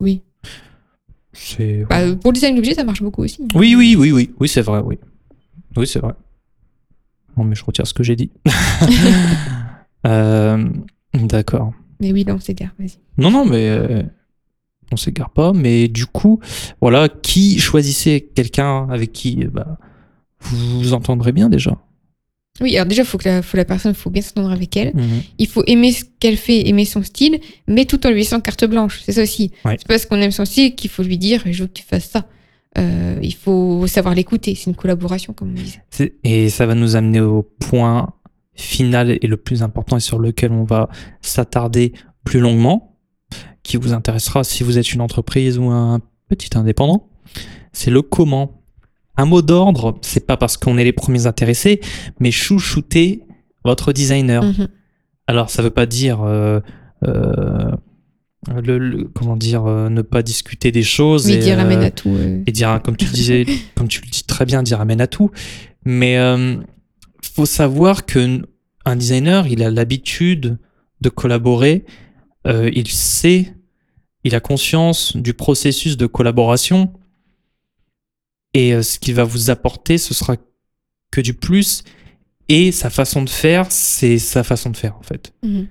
[0.00, 0.22] Oui.
[1.34, 1.84] C'est.
[1.88, 3.46] Bah, pour le design d'objets, ça marche beaucoup aussi.
[3.54, 4.98] Oui, oui, oui, oui, oui, c'est vrai, oui.
[5.76, 6.12] Oui, c'est vrai.
[7.36, 8.30] Non, mais je retire ce que j'ai dit.
[10.06, 10.68] Euh,
[11.14, 11.72] D'accord.
[12.00, 12.72] Mais oui, non, c'est bien.
[12.78, 12.98] Vas-y.
[13.18, 14.04] Non, non, mais
[14.92, 15.52] on s'égare pas.
[15.52, 16.40] Mais du coup,
[16.81, 19.78] voilà, qui choisissez quelqu'un avec qui euh, bah,
[20.40, 21.76] vous vous entendrez bien déjà.
[22.61, 24.94] Oui, alors déjà, faut que la, faut la personne, faut bien s'entendre avec elle.
[24.94, 25.22] Mhm.
[25.38, 28.64] Il faut aimer ce qu'elle fait, aimer son style, mais tout en lui laissant carte
[28.66, 29.00] blanche.
[29.05, 29.52] C'est ça aussi.
[29.64, 29.76] Ouais.
[29.78, 32.11] C'est parce qu'on aime son style qu'il faut lui dire je veux que tu fasses
[32.11, 32.26] ça.
[32.78, 34.55] Euh, il faut savoir l'écouter.
[34.55, 36.14] C'est une collaboration, comme on disait.
[36.24, 38.12] Et ça va nous amener au point
[38.55, 40.88] final et le plus important et sur lequel on va
[41.22, 41.92] s'attarder
[42.24, 42.91] plus longuement,
[43.62, 47.09] qui vous intéressera si vous êtes une entreprise ou un petit indépendant.
[47.73, 48.61] C'est le comment.
[49.16, 51.81] Un mot d'ordre, c'est pas parce qu'on est les premiers intéressés,
[52.18, 53.23] mais chouchouter
[53.64, 54.42] votre designer.
[54.42, 54.68] Mhm.
[55.27, 56.23] Alors, ça veut pas dire.
[56.23, 56.61] euh,
[57.05, 57.71] euh,
[58.64, 61.90] le, le- comment dire euh, ne pas discuter des choses Oui, et, dire amène à
[61.92, 62.16] tout.
[62.47, 65.07] et dire comme tu le disais comme tu le dis très bien dire amène à
[65.07, 65.31] tout
[65.85, 66.16] mais
[67.35, 68.42] faut savoir que
[68.85, 70.59] un designer il a l'habitude
[71.01, 71.85] de collaborer
[72.46, 73.55] euh, il sait
[74.24, 76.92] il a conscience du processus de collaboration
[78.55, 80.37] et euh, ce qu'il va vous apporter ce sera
[81.11, 81.83] que du plus
[82.48, 85.68] et sa façon de faire c'est sa façon de faire en fait Mhm.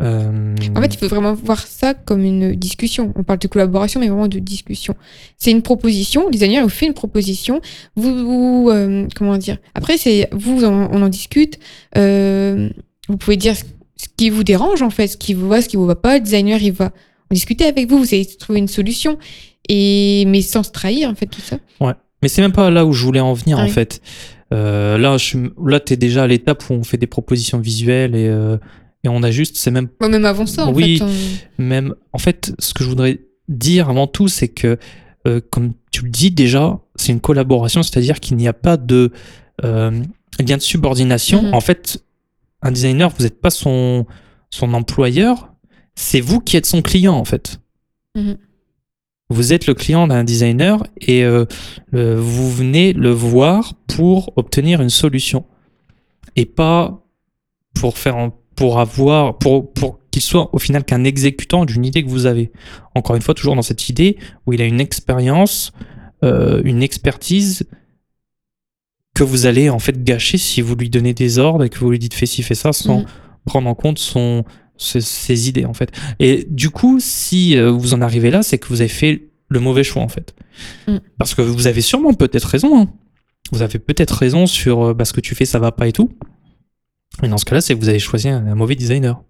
[0.00, 3.12] Euh, En fait, il faut vraiment voir ça comme une discussion.
[3.14, 4.96] On parle de collaboration, mais vraiment de discussion.
[5.36, 6.24] C'est une proposition.
[6.26, 7.60] Le designer vous fait une proposition.
[7.94, 9.58] Vous, vous, euh, comment dire?
[9.74, 11.58] Après, c'est vous, on, on en discute.
[11.96, 12.70] Euh,
[13.08, 13.54] vous pouvez dire
[14.02, 16.14] ce, qui vous dérange en fait, ce qui vous va, ce qui vous va pas.
[16.18, 17.98] Le designer, il va en discuter avec vous.
[17.98, 19.18] Vous allez trouver une solution.
[19.68, 21.56] Et mais sans se trahir en fait tout ça.
[22.22, 23.70] Mais c'est même pas là où je voulais en venir Ah en oui.
[23.70, 24.00] fait.
[24.52, 28.28] Euh, là, je là, t'es déjà à l'étape où on fait des propositions visuelles et,
[28.28, 28.58] euh,
[29.02, 29.56] et on ajuste.
[29.56, 30.98] C'est même, Moi, même avant ça, en Oui.
[30.98, 31.04] fait.
[31.04, 31.94] on- même.
[32.12, 34.78] En fait, ce que je voudrais dire avant tout, c'est que,
[35.26, 39.10] euh, comme tu le dis déjà, c'est une collaboration, c'est-à-dire qu'il n'y a pas de
[39.62, 41.42] lien de subordination.
[41.42, 41.54] Mhm.
[41.54, 42.04] En fait,
[42.62, 44.06] un designer, vous n'êtes pas son
[44.50, 45.52] son employeur,
[45.94, 47.60] c'est vous qui êtes son client en fait.
[48.14, 48.36] Mhm.
[49.30, 51.46] Vous êtes le client d'un designer et euh,
[51.90, 55.46] le- vous venez le voir pour obtenir une solution
[56.36, 57.02] et pas
[57.74, 62.10] pour faire pour avoir pour pour qu'il soit au final qu'un exécutant d'une idée que
[62.10, 62.52] vous avez.
[62.94, 65.72] Encore une fois, toujours dans cette idée où il a une expérience,
[66.22, 67.64] euh, une expertise
[69.14, 71.90] que vous allez en fait gâcher si vous lui donnez des ordres et que vous
[71.90, 73.06] lui dites fais ci fais ça sans Mhm.
[73.44, 74.44] prendre en compte son
[74.78, 75.90] ses, ses idées en fait.
[76.18, 79.60] Et du coup, si euh, vous en arrivez là, c'est que vous avez fait le
[79.60, 80.34] mauvais choix en fait.
[80.88, 80.96] Mm.
[81.18, 82.80] Parce que vous avez sûrement peut-être raison.
[82.80, 82.88] hein.
[83.52, 85.92] Vous avez peut-être raison sur euh, bah, ce que tu fais, ça va pas et
[85.92, 86.10] tout.
[87.20, 89.22] Mais dans ce cas-là, c'est que vous avez choisi un, un mauvais designer.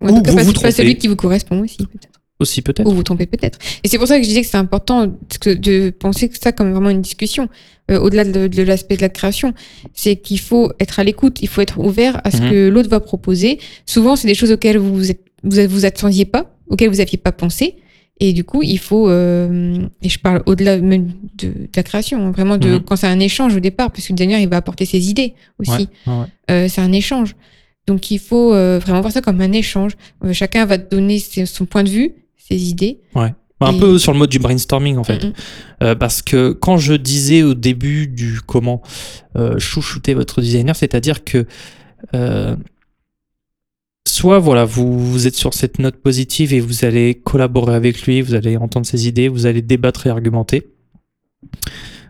[0.00, 0.72] Ou en Ou vous pas, vous pas trompez.
[0.72, 2.19] celui qui vous correspond aussi, peut-être.
[2.40, 2.88] Aussi peut-être.
[2.88, 3.58] Ou vous trompez peut-être.
[3.84, 6.72] Et c'est pour ça que je disais que c'est important de penser que ça comme
[6.72, 7.48] vraiment une discussion,
[7.90, 9.52] euh, au-delà de, de l'aspect de la création.
[9.94, 12.50] C'est qu'il faut être à l'écoute, il faut être ouvert à ce Mhm.
[12.50, 13.58] que l'autre va proposer.
[13.86, 17.32] Souvent, c'est des choses auxquelles vous êtes, vous vous attendiez pas, auxquelles vous aviez pas
[17.32, 17.76] pensé.
[18.22, 22.30] Et du coup, il faut, euh, et je parle au-delà même de, de la création,
[22.32, 22.80] vraiment de Mhm.
[22.84, 25.32] quand c'est un échange au départ, parce que le designer, il va apporter ses idées
[25.58, 25.70] aussi.
[25.72, 26.26] Ouais, ouais, ouais.
[26.50, 27.34] Euh, c'est un échange.
[27.86, 29.92] Donc il faut euh, vraiment voir ça comme un échange.
[30.22, 32.12] Euh, chacun va donner ses- son point de vue,
[32.50, 33.00] ses idées.
[33.62, 35.24] Un Et- peu sur le mode du brainstorming en fait.
[35.24, 35.32] Mm.
[35.82, 38.80] Euh, parce que quand je disais au début du comment
[39.36, 41.46] euh, chouchouter votre designer, c'est-à-dire que
[42.14, 42.56] euh,
[44.08, 48.22] soit voilà, vous, vous êtes sur cette note positive et vous allez collaborer avec lui,
[48.22, 50.70] vous allez entendre ses idées, vous allez débattre et argumenter,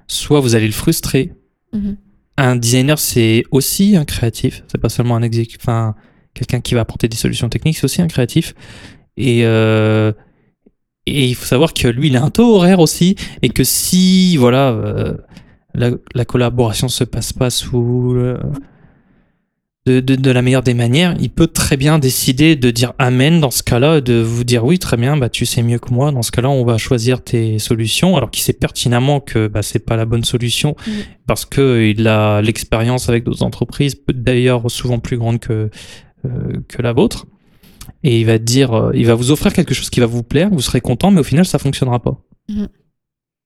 [0.07, 1.33] soit vous allez le frustrer.
[1.72, 1.96] Mhm.
[2.37, 5.94] Un designer, c'est aussi un créatif, c'est pas seulement un exécutif, enfin
[6.33, 8.55] quelqu'un qui va apporter des solutions techniques, c'est aussi un créatif.
[9.16, 9.42] Et
[11.10, 14.36] et il faut savoir que lui, il a un taux horaire aussi, et que si,
[14.36, 15.14] voilà, euh,
[15.74, 18.38] la, la collaboration se passe pas sous le-
[19.86, 23.40] de, de- de la meilleure des manières, il peut très bien décider de dire amen
[23.40, 26.12] dans ce cas-là, de vous dire oui, très bien, bah tu sais mieux que moi.
[26.12, 29.78] Dans ce cas-là, on va choisir tes solutions, alors qu'il sait pertinemment que bah, c'est
[29.84, 30.92] pas la bonne solution, Mhm.
[31.26, 35.70] parce que il a l'expérience avec d'autres entreprises, d'ailleurs souvent plus grande que
[36.26, 36.28] euh,
[36.68, 37.24] que la vôtre
[38.02, 40.50] et il va dire, euh, il va vous offrir quelque chose qui va vous plaire,
[40.50, 42.20] vous serez content, mais au final, ça fonctionnera pas.
[42.48, 42.68] Mhm.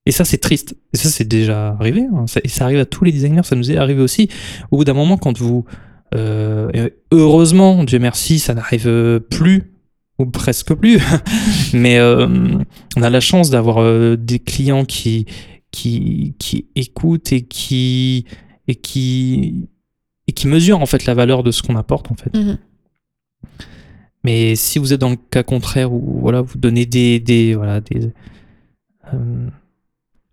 [0.07, 0.77] Et ça, c'est triste.
[0.93, 2.03] Et ça, c'est déjà arrivé.
[2.15, 2.27] hein.
[2.27, 3.43] Ça- et ça arrive à tous les designers.
[3.45, 4.29] Ça nous est arrivé aussi.
[4.71, 5.65] Au bout d'un moment, quand vous,
[6.15, 9.73] euh, heureusement, Dieu merci, ça n'arrive plus
[10.19, 10.99] ou presque plus.
[11.73, 12.29] mais euh,
[12.97, 15.25] on a la chance d'avoir euh, des clients qui
[15.73, 18.27] qui qui écoutent et qui
[18.69, 19.67] et qui
[20.29, 22.33] et qui mesurent en fait la valeur de ce qu'on apporte en fait.
[22.37, 22.59] Mhm.
[24.25, 27.81] Mais si vous êtes dans le cas contraire où voilà, vous donnez des, des voilà
[27.81, 28.11] des
[29.13, 29.47] euh,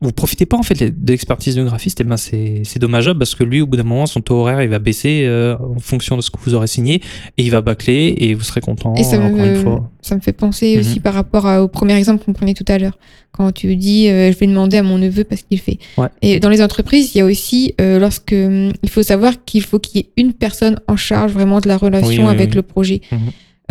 [0.04, 3.36] vous profitez pas en fait de l'expertise du graphiste, et ben c'est c'est dommageable parce
[3.36, 6.16] que lui au bout d'un moment son taux horaire il va baisser euh, en fonction
[6.18, 6.96] de ce que vous aurez signé
[7.38, 9.92] et il va bâcler et vous serez content Et ça encore me, une fois.
[10.02, 10.80] ça me fait penser Mhm.
[10.80, 12.98] aussi par rapport à- au premier exemple qu'on prenait tout à l'heure.
[13.32, 15.78] Quand tu dis, euh, je vais demander à mon neveu parce qu'il fait.
[15.98, 16.08] Ouais.
[16.22, 19.62] Et dans les entreprises, il y a aussi, euh, lorsque hum, il faut savoir qu'il
[19.64, 22.50] faut qu'il y ait une personne en charge vraiment de la relation Oui, oui, avec
[22.50, 22.56] oui.
[22.56, 23.02] le projet.
[23.12, 23.20] Mhm.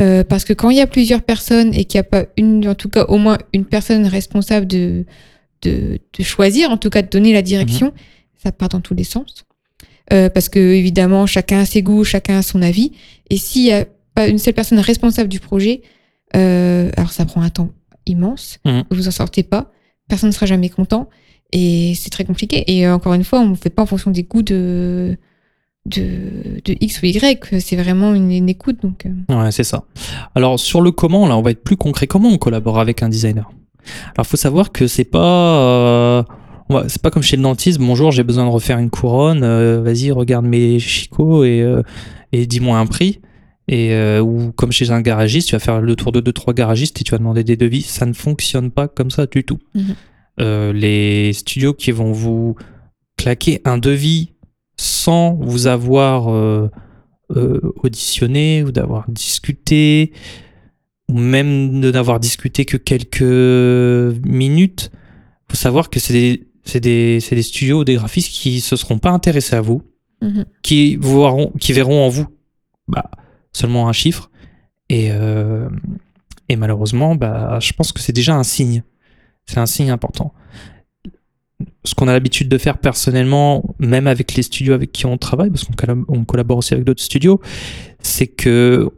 [0.01, 2.67] Euh, parce que quand il y a plusieurs personnes et qu'il n'y a pas une,
[2.69, 5.05] en tout cas au moins une personne responsable de,
[5.63, 7.93] de, de choisir, en tout cas de donner la direction, Mhm.
[8.43, 9.45] ça part dans tous les sens.
[10.13, 12.93] Euh, parce que évidemment, chacun a ses goûts, chacun a son avis.
[13.29, 13.85] Et s'il n'y a
[14.15, 15.83] pas une seule personne responsable du projet,
[16.35, 17.71] euh, alors ça prend un temps
[18.07, 18.85] immense, Mhm.
[18.91, 19.71] vous en sortez pas,
[20.09, 21.09] personne ne sera jamais content,
[21.53, 22.65] et c'est très compliqué.
[22.67, 25.17] Et encore une fois, on ne fait pas en fonction des goûts de,
[25.87, 28.79] de, de X ou Y, c'est vraiment une, une écoute.
[28.83, 29.85] Donc, euh, Ouais, c'est ça.
[30.35, 32.07] Alors sur le comment, là, on va être plus concret.
[32.07, 33.51] Comment on collabore avec un designer?
[34.15, 36.23] Alors faut savoir que c'est pas euh,
[36.89, 37.79] c'est pas comme chez le dentiste.
[37.81, 39.43] Bonjour, j'ai besoin de refaire une couronne.
[39.43, 41.83] euh, Vas-y, regarde mes chicots et euh,
[42.33, 43.21] et dis-moi un prix.
[43.69, 47.01] Et ou comme chez un garagiste, tu vas faire le tour de deux trois garagistes
[47.01, 47.83] et tu vas demander des devis.
[47.83, 49.59] Ça ne fonctionne pas comme ça du tout.
[49.75, 49.95] Mhm.
[50.73, 52.57] Les studios qui vont vous
[53.17, 54.30] claquer un devis
[54.81, 56.71] sans vous avoir euh,
[57.37, 60.13] euh, auditionné ou d'avoir discuté
[61.11, 63.21] ou même de n'avoir discuté que quelques
[64.25, 64.91] minutes,
[65.51, 68.75] faut savoir que c'est des, c'est des, c'est des studios ou des graphistes qui se
[68.75, 69.83] seront pas intéressés à vous,
[70.23, 70.47] mhm.
[70.63, 72.27] qui, vous verront, qui verront en vous
[72.89, 73.11] bah,
[73.53, 74.31] seulement un chiffre.
[74.89, 75.69] Et, euh,
[76.49, 78.83] et malheureusement, bah, je pense que c'est déjà un signe.
[79.45, 80.33] C'est un signe important.
[81.85, 85.49] Ce qu'on a l'habitude de faire personnellement, même avec les studios avec qui on travaille,
[85.51, 87.41] parce qu'on collab- on collabore aussi avec d'autres studios,
[88.03, 88.91] c'est que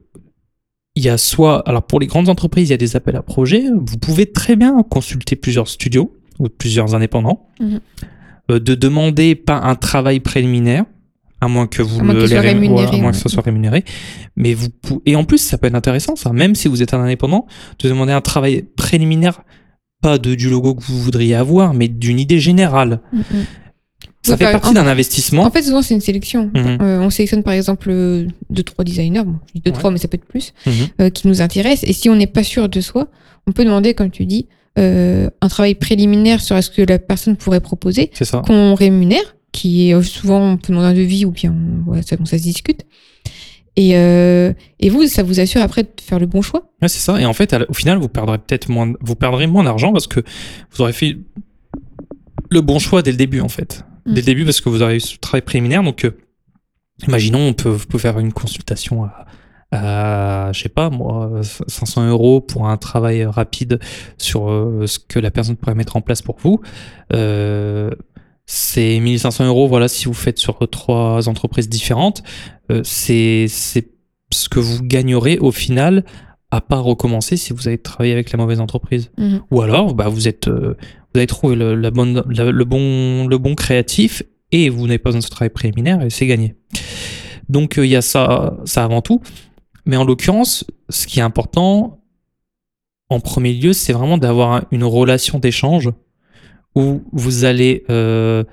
[0.95, 3.23] il y a soit, alors pour les grandes entreprises, il y a des appels à
[3.23, 3.64] projets.
[3.75, 7.81] Vous pouvez très bien consulter plusieurs studios ou plusieurs indépendants, Mhm.
[8.51, 10.85] euh, de demander pas un travail préliminaire,
[11.40, 13.42] à moins que vous À moins le les ré- rémunéré, à moins que ça soit
[13.42, 13.85] rémunéré.
[14.37, 14.68] Mais vous
[15.07, 17.47] et en plus, ça peut être intéressant, ça, même si vous êtes un indépendant,
[17.79, 19.42] de demander un travail préliminaire,
[20.03, 23.01] pas de du logo que vous voudriez avoir, mais d'une idée générale.
[24.25, 25.45] Ça Oui, fait par- partie d'un investissement.
[25.45, 26.51] En fait, souvent, c'est une sélection.
[26.55, 26.79] Mhm.
[26.81, 29.77] Euh, on sélectionne par exemple euh, deux, trois designers, bon, je dis deux, Ouais.
[29.79, 30.73] trois, mais ça peut être plus, Mhm.
[31.01, 31.88] euh, qui nous intéressent.
[31.88, 33.09] Et si on n'est pas sûr de soi,
[33.49, 34.47] on peut demander, comme tu dis,
[34.79, 38.43] euh, un travail préliminaire sur ce que la personne pourrait proposer, C'est ça.
[38.47, 41.55] qu'on rémunère, qui est euh, souvent, on peut demander un devis ou bien
[41.88, 42.83] on- ça se discute.
[43.77, 46.71] Et, euh, et vous, ça vous assure après de faire le bon choix?
[46.83, 47.21] Ouais, c'est ça.
[47.21, 50.21] Et en fait, au final, vous perdrez peut-être moins, vous perdrez moins d'argent parce que
[50.73, 51.17] vous aurez fait
[52.51, 53.85] le bon choix dès le début, en fait.
[54.05, 54.15] Mm.
[54.15, 55.83] Dès le début, parce que vous aurez eu ce travail préliminaire.
[55.83, 56.17] Donc, euh,
[57.07, 59.27] imaginons, on peut, vous pouvez faire une consultation à,
[59.73, 63.81] à, je sais pas, moi, 500 euros pour un travail rapide
[64.19, 66.61] sur euh, ce que la personne pourrait mettre en place pour vous.
[67.15, 67.91] Euh,
[68.55, 72.23] c'est 1500 euros, voilà, si vous faites sur trois entreprises différentes.
[72.71, 76.05] Euh, c'est ce que vous gagnerez au final
[76.51, 79.11] à pas recommencer si vous avez travaillé avec la mauvaise entreprise.
[79.17, 79.41] Mhm.
[79.51, 80.77] Ou alors, bah, vous êtes, euh,
[81.15, 84.99] vous avez trouvé le, la bonne, la- le bon, le bon créatif et vous n'avez
[84.99, 86.55] pas besoin de ce travail préliminaire et c'est gagné.
[87.49, 89.23] Donc euh, il y a ça, ça avant tout.
[89.87, 92.03] Mais en l'occurrence, ce qui est important,
[93.09, 95.88] en premier lieu, c'est vraiment d'avoir un- une relation d'échange
[96.75, 98.45] où vous allez, euh,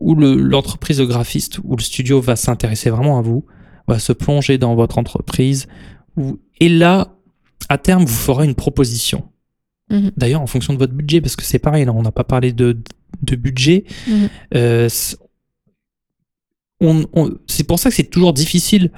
[0.00, 3.44] où le- l'entreprise de graphiste ou le studio va s'intéresser vraiment à vous,
[3.88, 5.66] va se plonger dans votre entreprise.
[6.16, 7.14] où- et là,
[7.68, 9.28] à terme, vous ferez une proposition.
[9.90, 10.10] Mhm.
[10.16, 12.52] D'ailleurs, en fonction de votre budget, parce que c'est pareil, là, on n'a pas parlé
[12.52, 12.76] de,
[13.22, 13.84] de budget.
[14.08, 14.28] Mhm.
[14.56, 15.16] Euh, c-
[16.80, 18.90] on- on- c'est pour ça que c'est toujours difficile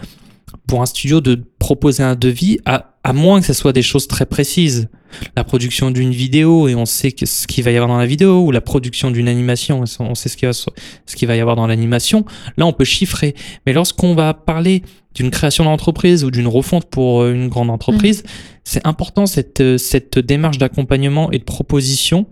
[0.66, 4.06] pour un studio de proposer un devis, à, à moins que ce soit des choses
[4.08, 4.88] très précises.
[5.36, 8.06] La production d'une vidéo, et on sait que ce qu'il va y avoir dans la
[8.06, 11.40] vidéo, ou la production d'une animation, on sait ce qu'il va, ce qu'il va y
[11.40, 12.24] avoir dans l'animation.
[12.56, 13.34] Là, on peut chiffrer.
[13.66, 14.82] Mais lorsqu'on va parler
[15.14, 18.22] d'une création d'entreprise ou d'une refonte pour euh, une grande entreprise,
[18.64, 22.26] c'est important cette, euh, cette démarche d'accompagnement et de proposition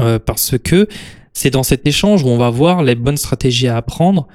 [0.00, 0.88] euh, parce que
[1.32, 4.26] c'est dans cet échange où on va voir les bonnes stratégies à apprendre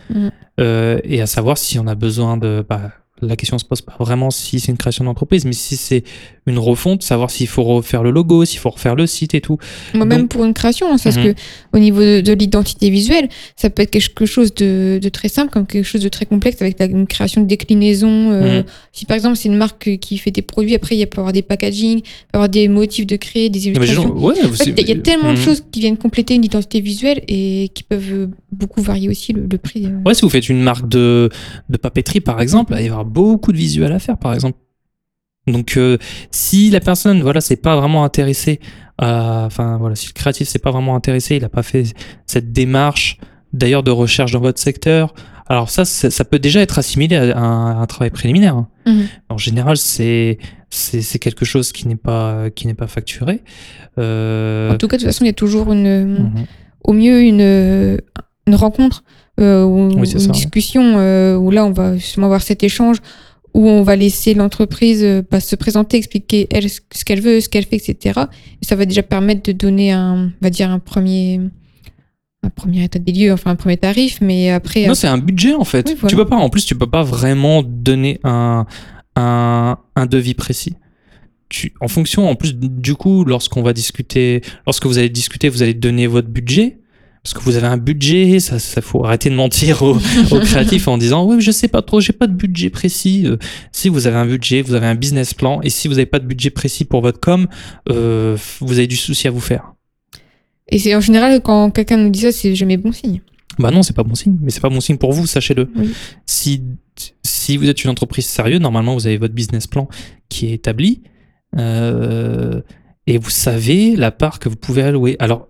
[0.59, 2.63] euh, et à savoir si on a besoin de.
[2.67, 6.03] bah, la question se pose pas vraiment si c'est une création d'entreprise, mais si c'est
[6.47, 9.57] une refonte, savoir s'il faut refaire le logo, s'il faut refaire le site et tout.
[9.93, 11.33] Moi, même Donc- pour une création, hein, parce Mhm.
[11.33, 11.39] que
[11.73, 15.51] au niveau de, de l'identité visuelle, ça peut être quelque chose de, de très simple
[15.51, 18.31] comme quelque chose de très complexe avec la- une création de déclinaison.
[18.31, 18.65] euh, Mhm.
[18.91, 21.33] Si par exemple c'est une marque qui fait des produits, après il peut y avoir
[21.33, 24.17] des packaging, il peut y avoir des motifs de créer, des les gens- illustrations.
[24.17, 25.43] ouais, En fait, il y a- il y a tellement de Mhm.
[25.45, 29.47] choses qui viennent compléter une identité visuelle et qui peuvent euh, beaucoup varier aussi le,
[29.49, 29.85] le prix.
[29.85, 30.01] euh.
[30.05, 31.29] Ouais, si vous faites une marque de,
[31.69, 34.57] de papeterie, par exemple, il va y avoir beaucoup de visuels à faire, par exemple.
[35.47, 35.97] Donc, euh,
[36.29, 38.59] si la personne, voilà, c'est pas vraiment intéressé
[38.99, 41.93] à, enfin, voilà, si le créatif s'est pas vraiment intéressé, il a pas fait
[42.27, 43.17] cette démarche,
[43.51, 45.13] d'ailleurs, de recherche dans votre secteur.
[45.47, 48.55] Alors ça, ça ça peut déjà être assimilé à un, à un travail préliminaire.
[48.55, 48.67] hein.
[48.85, 49.07] Mhm.
[49.29, 50.37] En général, c'est
[50.69, 53.41] c'est c'est quelque chose qui n'est pas qui n'est pas facturé.
[53.97, 56.45] Euh, En tout cas, de toute façon, il y a toujours une, mhm.
[56.83, 57.99] au mieux une,
[58.47, 59.03] une rencontre
[59.39, 62.97] euh, ou Oui, une ça, discussion euh, où là on va justement avoir cet échange
[63.53, 67.41] où on va laisser l'entreprise euh, bah, se présenter, expliquer elle ce ce qu'elle veut,
[67.41, 68.21] ce qu'elle fait, etc.
[68.61, 71.39] Et ça va déjà permettre de donner un, on va dire un premier,
[72.43, 75.53] un premier état des lieux, enfin un premier tarif, mais après, Non, c'est un budget
[75.53, 75.87] en fait.
[75.89, 76.09] Oui, voilà.
[76.09, 78.65] Tu peux pas, en plus, tu peux pas vraiment donner un,
[79.15, 80.75] un, un devis précis.
[81.49, 85.61] Tu, en fonction, en plus, du coup, lorsqu'on va discuter, lorsque vous allez discuter, vous
[85.61, 86.77] allez donner votre budget.
[87.23, 89.95] Parce que vous avez un budget, ça, ça faut arrêter de mentir aux,
[90.31, 93.27] aux créatifs en disant oui, je sais pas trop, j'ai pas de budget précis.
[93.27, 93.37] Euh,
[93.71, 96.19] si vous avez un budget, vous avez un business plan, et si vous avez pas
[96.19, 97.47] de budget précis pour votre com,
[97.89, 99.73] euh, vous avez du souci à vous faire.
[100.67, 103.21] et c'est en général quand quelqu'un nous dit ça, c'est jamais bon signe.
[103.59, 105.69] Bah non, c'est pas bon signe, mais c'est pas bon signe pour vous, sachez-le.
[105.75, 105.93] Oui.
[106.25, 106.63] Si,
[107.23, 109.87] si vous êtes une entreprise sérieuse, normalement vous avez votre business plan
[110.29, 111.03] qui est établi
[111.57, 112.61] euh,
[113.07, 115.15] et vous savez la part que vous pouvez allouer.
[115.19, 115.49] Alors,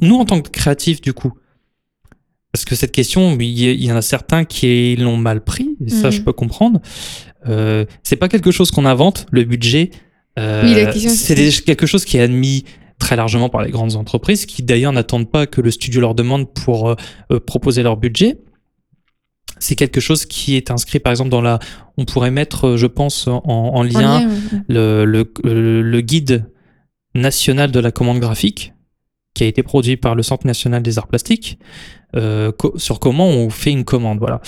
[0.00, 1.32] nous en tant que créatifs, du coup,
[2.52, 3.48] parce que cette question, il
[3.84, 6.12] y, en a certains qui l'ont mal pris, et ça Mhm.
[6.12, 6.80] je peux comprendre.
[7.46, 9.90] Euh, c'est pas quelque chose qu'on invente, le budget.
[10.38, 12.64] Euh, Oui, la question, c'est quelque chose qui est admis
[12.98, 16.52] très largement par les grandes entreprises qui d'ailleurs n'attendent pas que le studio leur demande
[16.52, 16.94] pour euh,
[17.32, 18.40] euh, proposer leur budget.
[19.60, 21.58] C'est quelque chose qui est inscrit par exemple dans la...
[21.96, 24.28] On pourrait mettre, euh, je pense, en, en En lien
[24.68, 26.50] le guide
[27.14, 28.72] national de la commande graphique
[29.38, 31.58] qui a été produit par le Centre national des arts plastiques
[32.16, 34.18] euh, co- sur comment on fait une commande.
[34.18, 34.40] Voilà.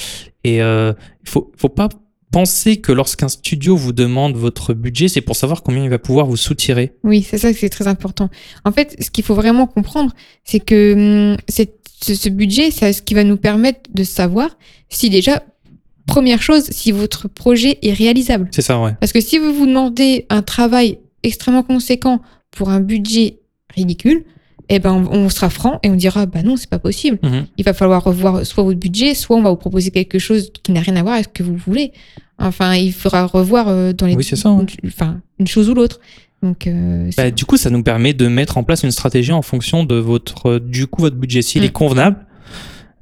[0.43, 0.93] Et euh,
[1.25, 1.89] il faut, faut pas
[2.33, 6.27] penser que lorsqu'un studio vous demande votre budget, c'est pour savoir combien il va pouvoir
[6.27, 6.93] vous soutirer.
[7.05, 8.29] Oui, c'est ça que c'est très important.
[8.65, 10.13] En fait, ce qu'il faut vraiment comprendre,
[10.45, 11.63] c'est que hum, ce,
[12.15, 14.49] ce budget, c'est ce qui va nous permettre de savoir
[14.89, 15.43] si déjà,
[16.07, 18.49] première chose, si votre projet est réalisable.
[18.51, 18.95] C'est ça, ouais.
[18.99, 23.39] Parce que si vous vous demandez un travail extrêmement conséquent pour un budget
[23.77, 24.25] ridicule,
[24.71, 27.19] eh ben on, on sera franc et on dira bah non, c'est pas possible.
[27.23, 27.47] Mhm.
[27.59, 30.73] Il va falloir revoir soit votre budget, soit on va vous proposer quelque chose qui
[30.73, 31.93] n'a rien à voir avec ce que vous voulez.
[32.39, 34.49] Enfin, il faudra revoir euh, dans les Oui, c'est ça,
[34.87, 36.01] enfin, une chose ou l'autre.
[36.43, 39.43] Donc euh, Bah, du coup, ça nous permet de mettre en place une stratégie en
[39.43, 41.43] fonction de votre, euh, du coup, votre budget.
[41.43, 41.65] S'il Mm.
[41.67, 42.17] est convenable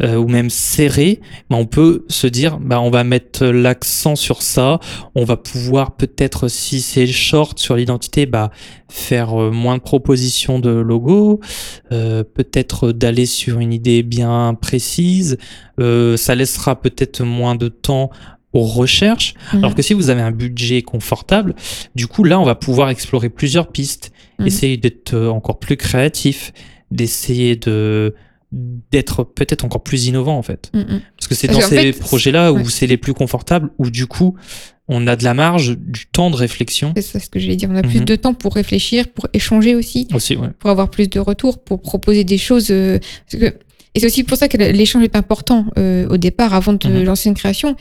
[0.03, 1.21] euh, ou même serré,
[1.51, 4.79] bah, on peut se dire, bah, on va mettre l'accent sur ça.
[5.15, 8.51] On va pouvoir peut-être, si c'est short sur l'identité, bah,
[8.89, 11.41] faire euh, moins de propositions de logo,
[11.93, 15.39] euh, peut-être d'aller sur une idée bien précise.
[15.81, 18.11] Euh, ça laissera peut-être moins de temps
[18.53, 19.35] aux recherches.
[19.53, 19.59] Mhm.
[19.59, 21.55] Alors que si vous avez un budget confortable,
[21.95, 24.47] du coup là on va pouvoir explorer plusieurs pistes, Mhm.
[24.47, 26.53] essayer d'être euh, encore plus créatif,
[26.91, 28.15] d'essayer de
[28.53, 30.71] d'être peut-être encore plus innovant en fait.
[30.75, 31.01] Mm, mm.
[31.17, 32.65] Parce que c'est dans ces projets-là où ouais.
[32.69, 34.37] c'est les plus confortables, où du coup,
[34.89, 37.69] on a de la marge, du temps de réflexion C'est ça ce que j'allais dire.
[37.71, 38.05] On a plus Mhm.
[38.07, 40.35] de temps pour réfléchir, pour échanger aussi, aussi.
[40.37, 40.49] Ouais.
[40.59, 42.69] pour avoir plus de retours, pour proposer des choses.
[42.71, 42.99] euh,
[43.31, 43.59] parce que-
[43.95, 47.05] et c'est aussi pour ça que l'échange est important euh, au départ, avant de Mhm.
[47.05, 47.77] lancer une création.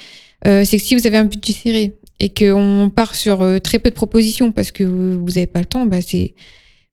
[0.46, 3.80] Euh, c'est que si vous avez un budget serré et qu'on part sur euh, très
[3.80, 6.34] peu de propositions parce que vous n'avez pas le temps, bah c'est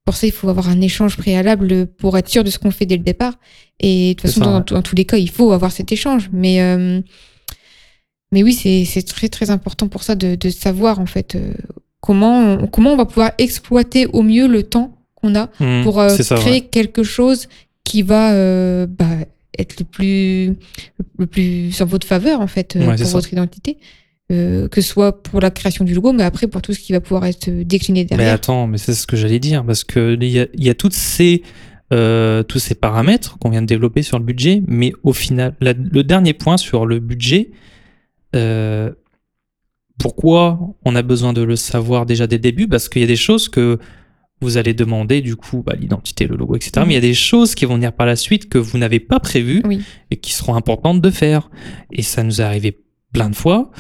[0.05, 2.87] pour ça il faut avoir un échange préalable pour être sûr de ce qu'on fait
[2.87, 3.35] dès le départ.
[3.81, 4.65] Et de toute façon, ça, dans, ouais.
[4.71, 6.29] dans tous les cas, il faut avoir cet échange.
[6.33, 7.01] Mais euh,
[8.33, 11.55] mais oui, c'est très très important pour ça de, de savoir en fait euh,
[12.01, 16.01] comment on, comment on va pouvoir exploiter au mieux le temps qu'on a Mhm, pour
[16.01, 16.61] euh, ça, créer ouais.
[16.61, 17.49] quelque chose
[17.85, 19.07] qui va bah,
[19.59, 20.57] être le plus
[21.19, 23.79] le plus en votre faveur en fait Ouais, pour votre identité.
[24.33, 26.93] Euh, que ce soit pour la création du logo, mais après pour tout ce qui
[26.93, 28.33] va pouvoir être décliné Mais derrière.
[28.33, 30.95] attends, mais c'est ce que j'allais dire, parce que il y a, y a toutes
[30.95, 31.43] ces,
[31.93, 35.75] euh, tous ces paramètres qu'on vient de développer sur le budget, mais au final, la-
[35.75, 37.51] le dernier point sur le budget,
[38.35, 38.91] euh,
[39.99, 42.67] pourquoi on a besoin de le savoir déjà dès le début?
[42.67, 43.79] Parce qu'il y a des choses que
[44.41, 46.73] vous allez demander, du coup, bah, l'identité, le logo, etc.
[46.87, 49.01] Mais il y a des choses qui vont venir par la suite que vous n'avez
[49.01, 49.83] pas prévues Oui.
[50.11, 51.51] et qui seront importantes de faire.
[51.93, 53.71] Et ça nous est arrivé plein de fois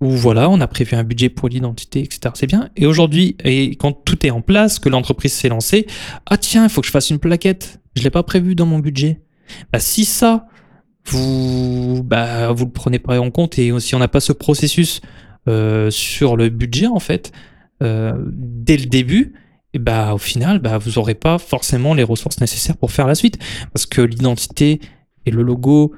[0.00, 2.32] où voilà, on a prévu un budget pour l'identité, etc.
[2.34, 2.68] C'est bien.
[2.76, 5.86] Et aujourd'hui, et quand tout est en place, que l'entreprise s'est lancée,
[6.26, 7.80] ah tiens, il faut que je fasse une plaquette.
[7.94, 9.20] Je l'ai pas prévu dans mon budget.
[9.72, 10.46] Bah, si ça,
[11.06, 15.00] vous, bah, vous le prenez pas en compte et si on n'a pas ce processus
[15.48, 17.32] euh, sur le budget en fait,
[17.82, 19.34] euh, dès le début,
[19.72, 23.14] et bah, au final, bah, vous n'aurez pas forcément les ressources nécessaires pour faire la
[23.14, 23.38] suite.
[23.74, 24.80] Parce que l'identité
[25.26, 25.92] et le logo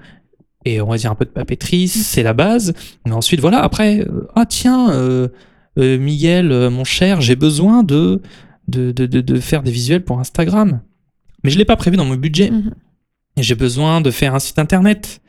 [0.65, 2.75] et on va dire un peu de papeterie, c'est la base.
[3.07, 5.29] Mais ensuite, voilà, après, euh, ah tiens, euh,
[5.79, 8.21] euh, Miguel, mon cher, j'ai besoin de
[8.67, 10.81] de, de, de, de faire des visuels pour Instagram.
[11.43, 12.51] Mais je l'ai pas prévu dans mon budget.
[12.51, 12.75] Mhm.
[13.39, 15.21] Et j'ai besoin de faire un site internet.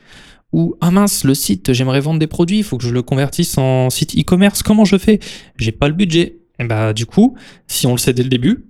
[0.51, 3.57] Ou, ah mince, le site, j'aimerais vendre des produits, il faut que je le convertisse
[3.57, 4.63] en site e-commerce.
[4.63, 5.19] Comment je fais?
[5.57, 6.39] J'ai pas le budget.
[6.59, 8.65] Et bah, du coup, si on le sait dès le début,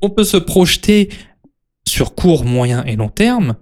[0.00, 1.10] on peut se projeter
[1.86, 3.56] sur court, moyen et long terme.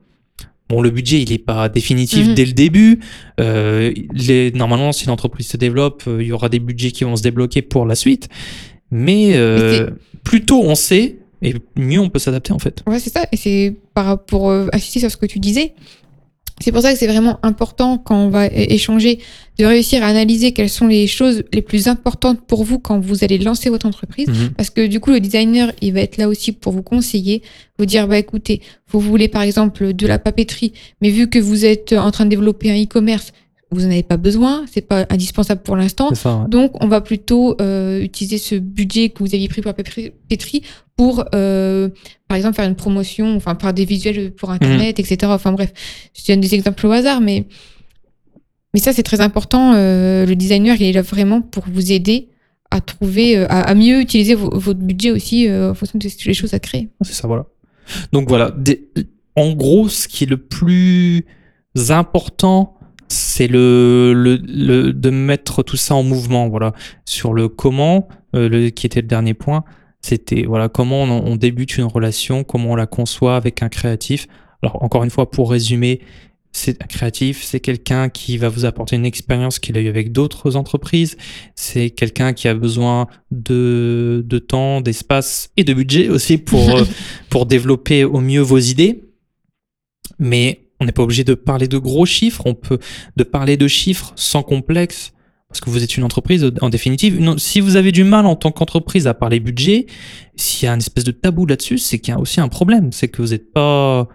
[0.68, 2.34] Bon, le budget, il n'est pas définitif Mhm.
[2.34, 3.00] dès le début.
[3.40, 7.14] Euh, les, normalement, si l'entreprise se développe, euh, il y aura des budgets qui vont
[7.16, 8.28] se débloquer pour la suite.
[8.90, 9.90] Mais euh,
[10.24, 12.82] plus tôt on sait, et mieux on peut s'adapter en fait.
[12.86, 13.26] Ouais, c'est ça.
[13.32, 15.74] Et c'est par rapport euh, insister sur ce que tu disais.
[16.61, 19.18] C'est pour ça que c'est vraiment important quand on va échanger
[19.59, 23.24] de réussir à analyser quelles sont les choses les plus importantes pour vous quand vous
[23.24, 24.28] allez lancer votre entreprise.
[24.28, 24.50] Mhm.
[24.57, 27.42] Parce que du coup, le designer, il va être là aussi pour vous conseiller,
[27.78, 31.66] vous dire, bah écoutez, vous voulez par exemple de la papeterie, mais vu que vous
[31.66, 33.32] êtes en train de développer un e-commerce,
[33.76, 36.08] vous n'en avez pas besoin, c'est pas indispensable pour l'instant.
[36.10, 36.48] Ouais.
[36.48, 40.62] Donc, on va plutôt euh, utiliser ce budget que vous aviez pris pour la papeterie
[40.96, 41.88] pour, euh,
[42.28, 45.18] par exemple, faire une promotion, enfin, faire des visuels pour Internet, etc.
[45.34, 45.72] Enfin, bref,
[46.14, 47.44] je donne des exemples au hasard, mais,
[48.74, 49.74] mais ça, c'est très important.
[49.74, 52.28] Euh, le designer, il est là vraiment pour vous aider
[52.70, 56.52] à trouver, à, à mieux utiliser vo- votre budget aussi en fonction des des choses
[56.54, 56.88] à créer.
[57.02, 57.46] C'est ça, voilà.
[58.12, 58.88] Donc voilà, des-
[59.36, 61.24] en gros, ce qui est le plus
[61.90, 62.75] important,
[63.09, 66.72] c'est le, le, le- de mettre tout ça en mouvement, voilà.
[67.04, 69.64] Sur le comment, euh, le, qui était le dernier point,
[70.02, 74.26] c'était voilà comment on, on débute une relation, comment on la conçoit avec un créatif.
[74.62, 76.00] Alors encore une fois, pour résumer,
[76.52, 80.11] c'est un créatif, c'est quelqu'un qui va vous apporter une expérience qu'il a eu avec
[80.11, 81.18] d'autres entreprises.
[81.54, 86.84] C'est quelqu'un qui a besoin de, de temps, d'espace et de budget aussi pour, euh,
[87.28, 89.04] pour développer au mieux vos idées.
[90.18, 92.78] Mais on n'est pas obligé de parler de gros chiffres, on peut
[93.16, 95.12] de parler de chiffres sans complexe.
[95.48, 97.16] Parce que vous êtes une entreprise, en définitive.
[97.18, 99.86] Une- si vous avez du mal en tant qu'entreprise à parler budget,
[100.34, 102.90] s'il y a une espèce de tabou là-dessus, c'est qu'il y a aussi un problème.
[102.92, 104.08] C'est que vous n'êtes pas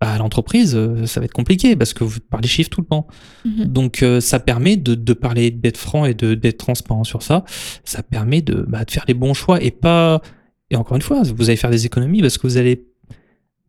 [0.00, 3.06] à l'entreprise, euh, ça va être compliqué parce que vous parlez chiffres tout le temps.
[3.46, 3.64] Mhm.
[3.64, 7.44] Donc euh, ça permet de, de parler, d'être franc et de d'être transparent sur ça.
[7.84, 10.20] Ça permet de, bah, de faire les bons choix et pas.
[10.70, 12.86] Et encore une fois, vous allez faire des économies parce que vous allez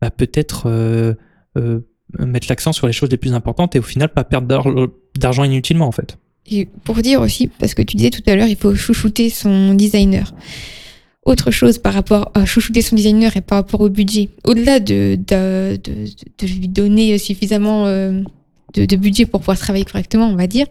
[0.00, 1.14] bah, peut-être euh,
[1.56, 1.80] euh,
[2.18, 4.88] mettre l'accent sur les choses les plus importantes et au final pas perdre d'ar-
[5.18, 6.16] d'argent inutilement en fait.
[6.50, 9.74] Et pour dire aussi, parce que tu disais tout à l'heure, il faut chouchouter son
[9.74, 10.32] designer.
[11.26, 15.16] Autre chose par rapport à chouchouter son designer et par rapport au budget, au-delà de,
[15.16, 16.06] de, de,
[16.38, 18.22] de lui donner suffisamment euh,
[18.74, 20.66] de, de budget pour pouvoir travailler correctement, on va dire,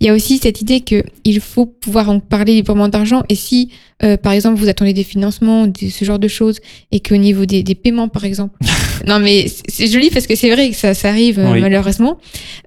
[0.00, 3.22] il y a aussi cette idée qu'il faut pouvoir en parler librement d'argent.
[3.28, 3.70] Et si,
[4.02, 6.58] euh, par exemple, vous attendez des financements, des- ce genre de choses,
[6.90, 8.56] et qu'au niveau des, des paiements, par exemple,
[9.06, 11.60] non mais c'est- joli parce que c'est vrai que ça, ça arrive euh, Oui.
[11.60, 12.18] malheureusement.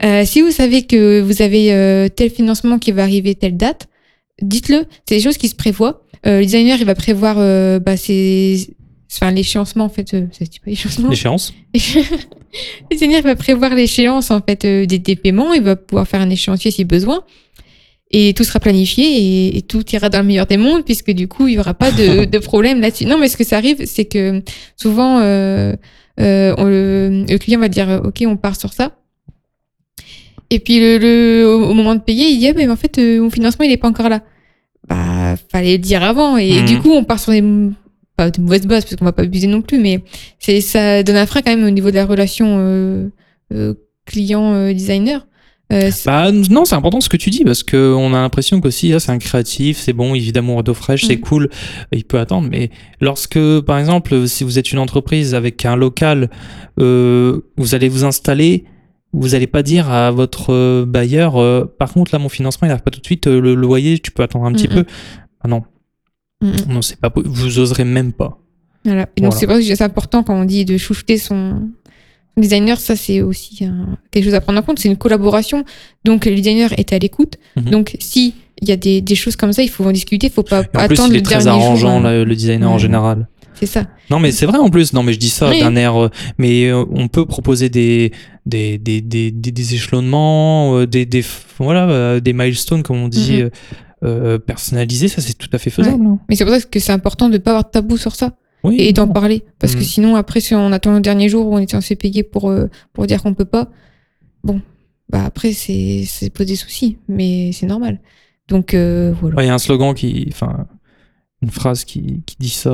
[0.03, 3.87] Euh, si vous savez que vous avez euh, tel financement qui va arriver telle date,
[4.41, 4.85] dites-le.
[5.09, 6.03] C'est des choses qui se prévoient.
[6.27, 8.69] Euh, le designer, il va prévoir euh, bah, ses,
[9.11, 11.09] enfin l'échéancement en fait, euh, ça se dit pas l'échéancement.
[11.09, 16.07] L'échéance Le designer va prévoir l'échéance en fait euh, des, des paiements, il va pouvoir
[16.07, 17.23] faire un échéancier si besoin.
[18.09, 21.27] Et tout sera planifié et, et tout ira dans le meilleur des mondes puisque du
[21.27, 23.05] coup il y aura pas de, de problème là-dessus.
[23.05, 24.41] Non mais ce que ça arrive c'est que
[24.77, 25.75] souvent euh,
[26.17, 28.95] on- le, le client va dire ok on part sur ça.
[30.49, 32.97] Et puis le, le- au, au moment de payer il dit ah, mais en fait
[32.97, 34.21] mon financement il est pas encore là.
[34.87, 36.65] Bah fallait le dire avant et Mhm.
[36.65, 37.41] du coup on part sur des
[38.17, 40.03] pas de mauvaises bases parce qu'on va pas abuser non plus mais
[40.39, 43.09] c'est ça donne un frein quand même au niveau de la relation euh,
[43.53, 43.73] euh,
[44.05, 45.25] client euh, designer.
[46.05, 49.01] Bah non, c'est important ce que tu dis parce que on a l'impression qu'aussi ah,
[49.01, 51.21] c'est un créatif, c'est bon, évidemment d'eau fraîche, c'est Mm.
[51.21, 51.49] cool,
[51.91, 52.47] il peut attendre.
[52.49, 52.69] Mais
[53.01, 56.29] lorsque, par exemple, si vous êtes une entreprise avec un local,
[56.79, 58.63] euh, vous allez vous installer,
[59.11, 62.83] vous allez pas dire à votre bailleur, euh, par contre là mon financement il n'arrive
[62.83, 64.85] pas tout de suite, le loyer tu peux attendre un petit peu.
[65.43, 65.63] Ah non,
[66.41, 68.37] Non c'est pas, vous oserez même pas.
[68.85, 69.09] Voilà.
[69.15, 69.37] Et donc Voilà.
[69.39, 71.69] c'est ça que c'est important quand on dit de chouchouter son
[72.37, 74.79] designer, ça c'est aussi un- quelque chose à prendre en compte.
[74.79, 75.63] C'est une collaboration,
[76.05, 77.35] donc le designer est à l'écoute.
[77.55, 77.69] Mhm.
[77.71, 80.33] Donc si il y a des, des choses comme ça, il faut en discuter, il
[80.33, 81.89] faut pas en plus attendre il le est très dernier arrangeant jour.
[81.89, 82.01] hein.
[82.01, 83.27] là, le designer en général.
[83.59, 83.87] C'est ça.
[84.11, 84.93] Non, mais c'est vrai en plus.
[84.93, 85.59] Non, mais je dis ça Oui.
[85.61, 85.95] d'un air.
[85.99, 88.11] euh, mais euh, on peut proposer des,
[88.45, 91.23] des, des, des, des, échelonnements, euh, des, des,
[91.57, 93.49] voilà, euh, des milestones, comme on dit, euh,
[94.03, 95.07] euh, personnalisés.
[95.07, 96.05] Ça, c'est tout à fait faisable.
[96.05, 96.19] hein.
[96.29, 98.33] Mais c'est pour ça que c'est important de pas avoir de tabou sur ça
[98.63, 98.75] Oui.
[98.79, 99.85] et d'en parler, parce que Mhm.
[99.85, 102.67] sinon après si on attend le dernier jour où on est censé payer pour euh,
[102.93, 103.69] pour dire qu'on peut pas,
[104.43, 104.61] bon,
[105.09, 107.99] bah après c'est c'est pose des soucis, mais c'est normal.
[108.47, 109.35] Donc euh, voilà.
[109.37, 110.25] Ouais, Il y a un slogan qui.
[110.31, 110.67] Enfin,
[111.43, 112.71] une phrase qui, qui dit ça.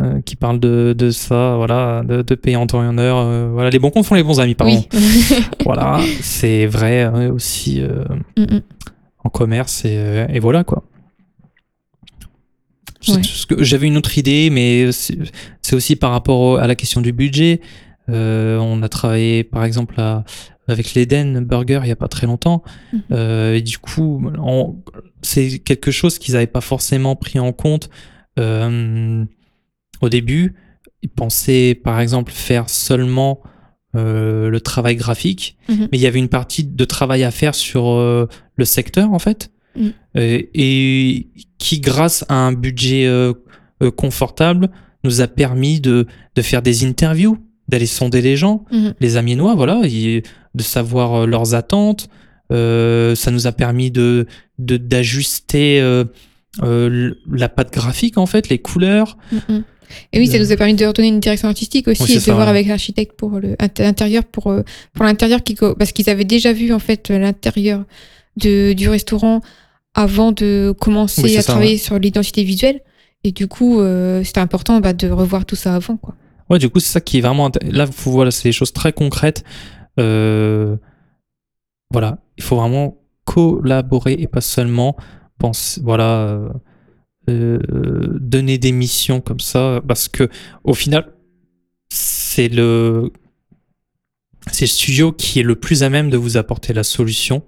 [0.00, 3.50] euh, qui parle de, de ça, voilà, de, de payer en temps et en heure.
[3.52, 4.84] voilà, les bons comptes font les bons amis, pardon.
[4.92, 4.98] Oui.
[5.64, 7.80] Voilà, c'est vrai hein, aussi
[8.36, 8.60] Mm, mm.
[9.26, 10.84] En commerce et, euh, et voilà quoi.
[13.08, 13.20] Ouais.
[13.58, 17.60] J'avais une autre idée, mais c'est aussi par rapport à la question du budget.
[18.08, 20.24] Euh, on a travaillé par exemple à-
[20.68, 22.62] avec l'Eden Burger il n'y a pas très longtemps.
[22.92, 23.02] Mhm.
[23.12, 24.24] Euh, et du coup,
[25.22, 27.90] c'est quelque chose qu'ils n'avaient pas forcément pris en compte
[28.40, 29.24] euh,
[30.00, 30.54] au début.
[31.02, 33.40] Ils pensaient par exemple faire seulement
[33.94, 35.88] le travail graphique, Mhm.
[35.90, 37.84] mais il y avait une partie de travail à faire sur
[38.56, 39.92] le secteur en fait, Mhm.
[40.16, 41.26] Euh, et
[41.58, 43.34] qui grâce à un budget euh,
[43.82, 44.70] euh, confortable
[45.04, 47.36] nous a permis de, de faire des interviews,
[47.68, 48.94] d'aller sonder les gens, Mhm.
[49.00, 50.22] les Amiénois, voilà, et
[50.54, 52.08] de savoir leurs attentes.
[52.52, 54.26] Euh, ça nous a permis de
[54.58, 56.04] d'ajuster euh,
[57.30, 59.18] la patte graphique en fait, les couleurs.
[59.32, 59.64] Mm, mm.
[60.12, 62.14] Et oui, ça nous a permis de leur donner une direction artistique aussi Oui, et
[62.14, 62.50] de ça, voir ouais.
[62.50, 63.38] avec l'architecte pour
[63.78, 64.44] l'intérieur pour
[64.94, 67.84] pour l'intérieur qui parce qu'ils avaient déjà vu en fait l'intérieur
[68.36, 69.40] de du restaurant
[69.94, 72.80] avant de commencer Oui, à ça, travailler sur l'identité visuelle
[73.24, 76.14] et du coup euh, c'était important bah, de revoir tout ça avant quoi.
[76.48, 77.50] Ouais, du coup, c'est ça qui est vraiment.
[77.62, 79.42] Là, voilà, c'est des choses très concrètes.
[79.98, 80.76] Euh,
[81.90, 84.96] voilà, il faut vraiment collaborer et pas seulement
[85.38, 86.48] penser, voilà, euh,
[87.28, 87.58] euh,
[88.20, 90.28] donner des missions comme ça, parce que
[90.64, 91.12] au final,
[91.88, 93.12] c'est le,
[94.52, 97.42] c'est le studio qui est le plus à même de vous apporter la solution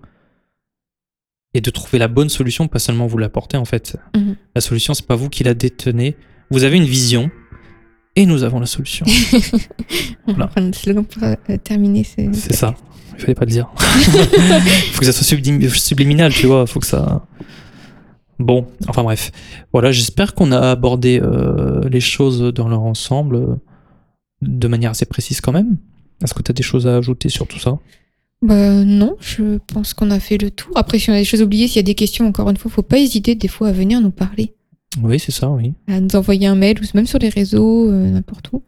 [1.58, 3.96] et de trouver la bonne solution, pas seulement vous l'apporter en fait.
[4.16, 4.36] Mhm.
[4.54, 6.14] La solution, c'est pas vous qui la détenez.
[6.50, 7.30] Vous avez une vision
[8.14, 9.04] et nous avons la solution.
[10.26, 10.46] On Voilà.
[10.46, 12.04] prendre le slogan pour euh, terminer.
[12.04, 12.74] C'est ça.
[13.14, 13.68] Il fallait pas le dire.
[14.92, 16.64] faut que ça soit sublim- subliminal, tu vois.
[16.68, 17.26] Faut que ça.
[18.38, 19.32] Bon, enfin bref.
[19.72, 23.56] Voilà, j'espère qu'on a abordé euh, les choses dans leur ensemble euh,
[24.42, 25.76] de manière assez précise quand même.
[26.22, 27.78] Est-ce que tu as des choses à ajouter sur tout ça?
[28.40, 30.70] Bah non, je pense qu'on a fait le tour.
[30.76, 32.70] Après, si on a des choses oubliées, s'il y a des questions, encore une fois,
[32.70, 34.54] faut pas hésiter des fois à venir nous parler,
[35.02, 35.72] Oui, c'est ça, oui.
[35.88, 38.62] à nous envoyer un mail ou même sur les réseaux, euh, n'importe où.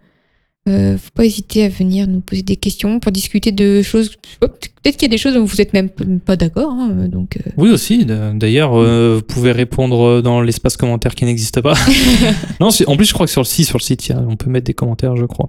[0.69, 4.11] Euh, faut pas hésiter à venir nous poser des questions pour discuter de choses.
[4.41, 7.39] Peut-être qu'il y a des choses dont vous êtes même pas d'accord, hein, donc.
[7.39, 8.05] euh, Oui aussi.
[8.05, 11.75] D'ailleurs, euh, vous pouvez répondre dans l'espace commentaire qui n'existe pas.
[12.61, 14.67] non, en plus, je crois que sur le site, sur le site, on peut mettre
[14.67, 15.49] des commentaires, je crois.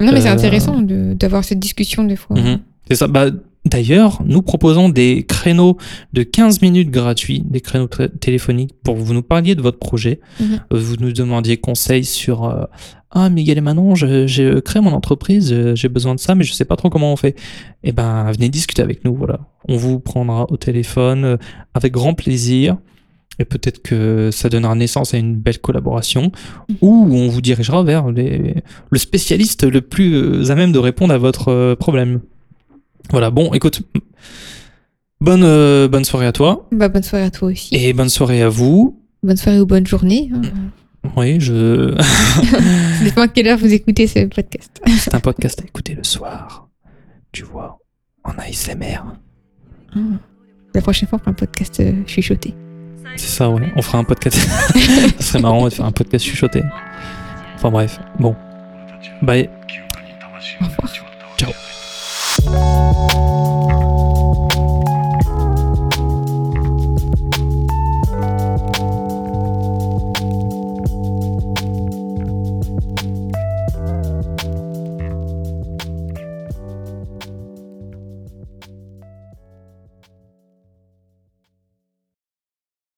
[0.00, 2.38] Non, mais c'est intéressant d'avoir cette discussion des fois.
[2.38, 2.60] Mhm.
[2.88, 3.06] C'est ça.
[3.06, 3.26] Bah,
[3.64, 5.76] D'ailleurs, nous proposons des créneaux
[6.14, 7.88] de 15 minutes gratuits, des créneaux
[8.20, 10.20] téléphoniques pour que vous nous parliez de votre projet.
[10.40, 10.46] Mhm.
[10.72, 12.64] Euh, Vous nous demandiez conseil sur euh,
[13.10, 16.52] Ah, Miguel et Manon, j'ai créé mon entreprise, euh, j'ai besoin de ça, mais je
[16.54, 17.36] sais pas trop comment on fait.
[17.82, 19.14] Eh ben, venez discuter avec nous.
[19.14, 19.40] Voilà.
[19.68, 21.36] On vous prendra au téléphone euh,
[21.74, 22.78] avec grand plaisir.
[23.40, 26.32] Et peut-être que ça donnera naissance à une belle collaboration
[26.70, 26.76] Mhm.
[26.80, 28.54] ou on vous dirigera vers les-
[28.90, 32.20] le spécialiste le plus à même de répondre à votre problème.
[33.10, 33.82] Voilà, bon, écoute,
[35.20, 37.74] bonne, euh, bonne soirée à toi Bah, bonne soirée à toi aussi.
[37.74, 39.02] et bonne soirée à vous.
[39.22, 40.30] Bonne soirée ou bonne journée.
[40.34, 40.42] hein.
[41.16, 41.94] Oui, je.
[42.02, 44.80] Ça dépend à quelle heure vous écoutez ce podcast.
[44.98, 46.68] C'est un podcast à écouter le soir.
[47.32, 47.78] Tu vois,
[48.24, 49.04] en ASMR.
[49.94, 49.98] Ah.
[50.74, 52.52] La prochaine fois, on fera un podcast euh, chuchoté.
[53.16, 53.72] C'est ça, ouais.
[53.74, 54.36] On fera un podcast.
[55.18, 56.62] Ça serait marrant de faire un podcast chuchoté.
[57.54, 58.36] Enfin bref, bon.
[59.22, 59.48] Bye.
[60.60, 61.07] Au revoir.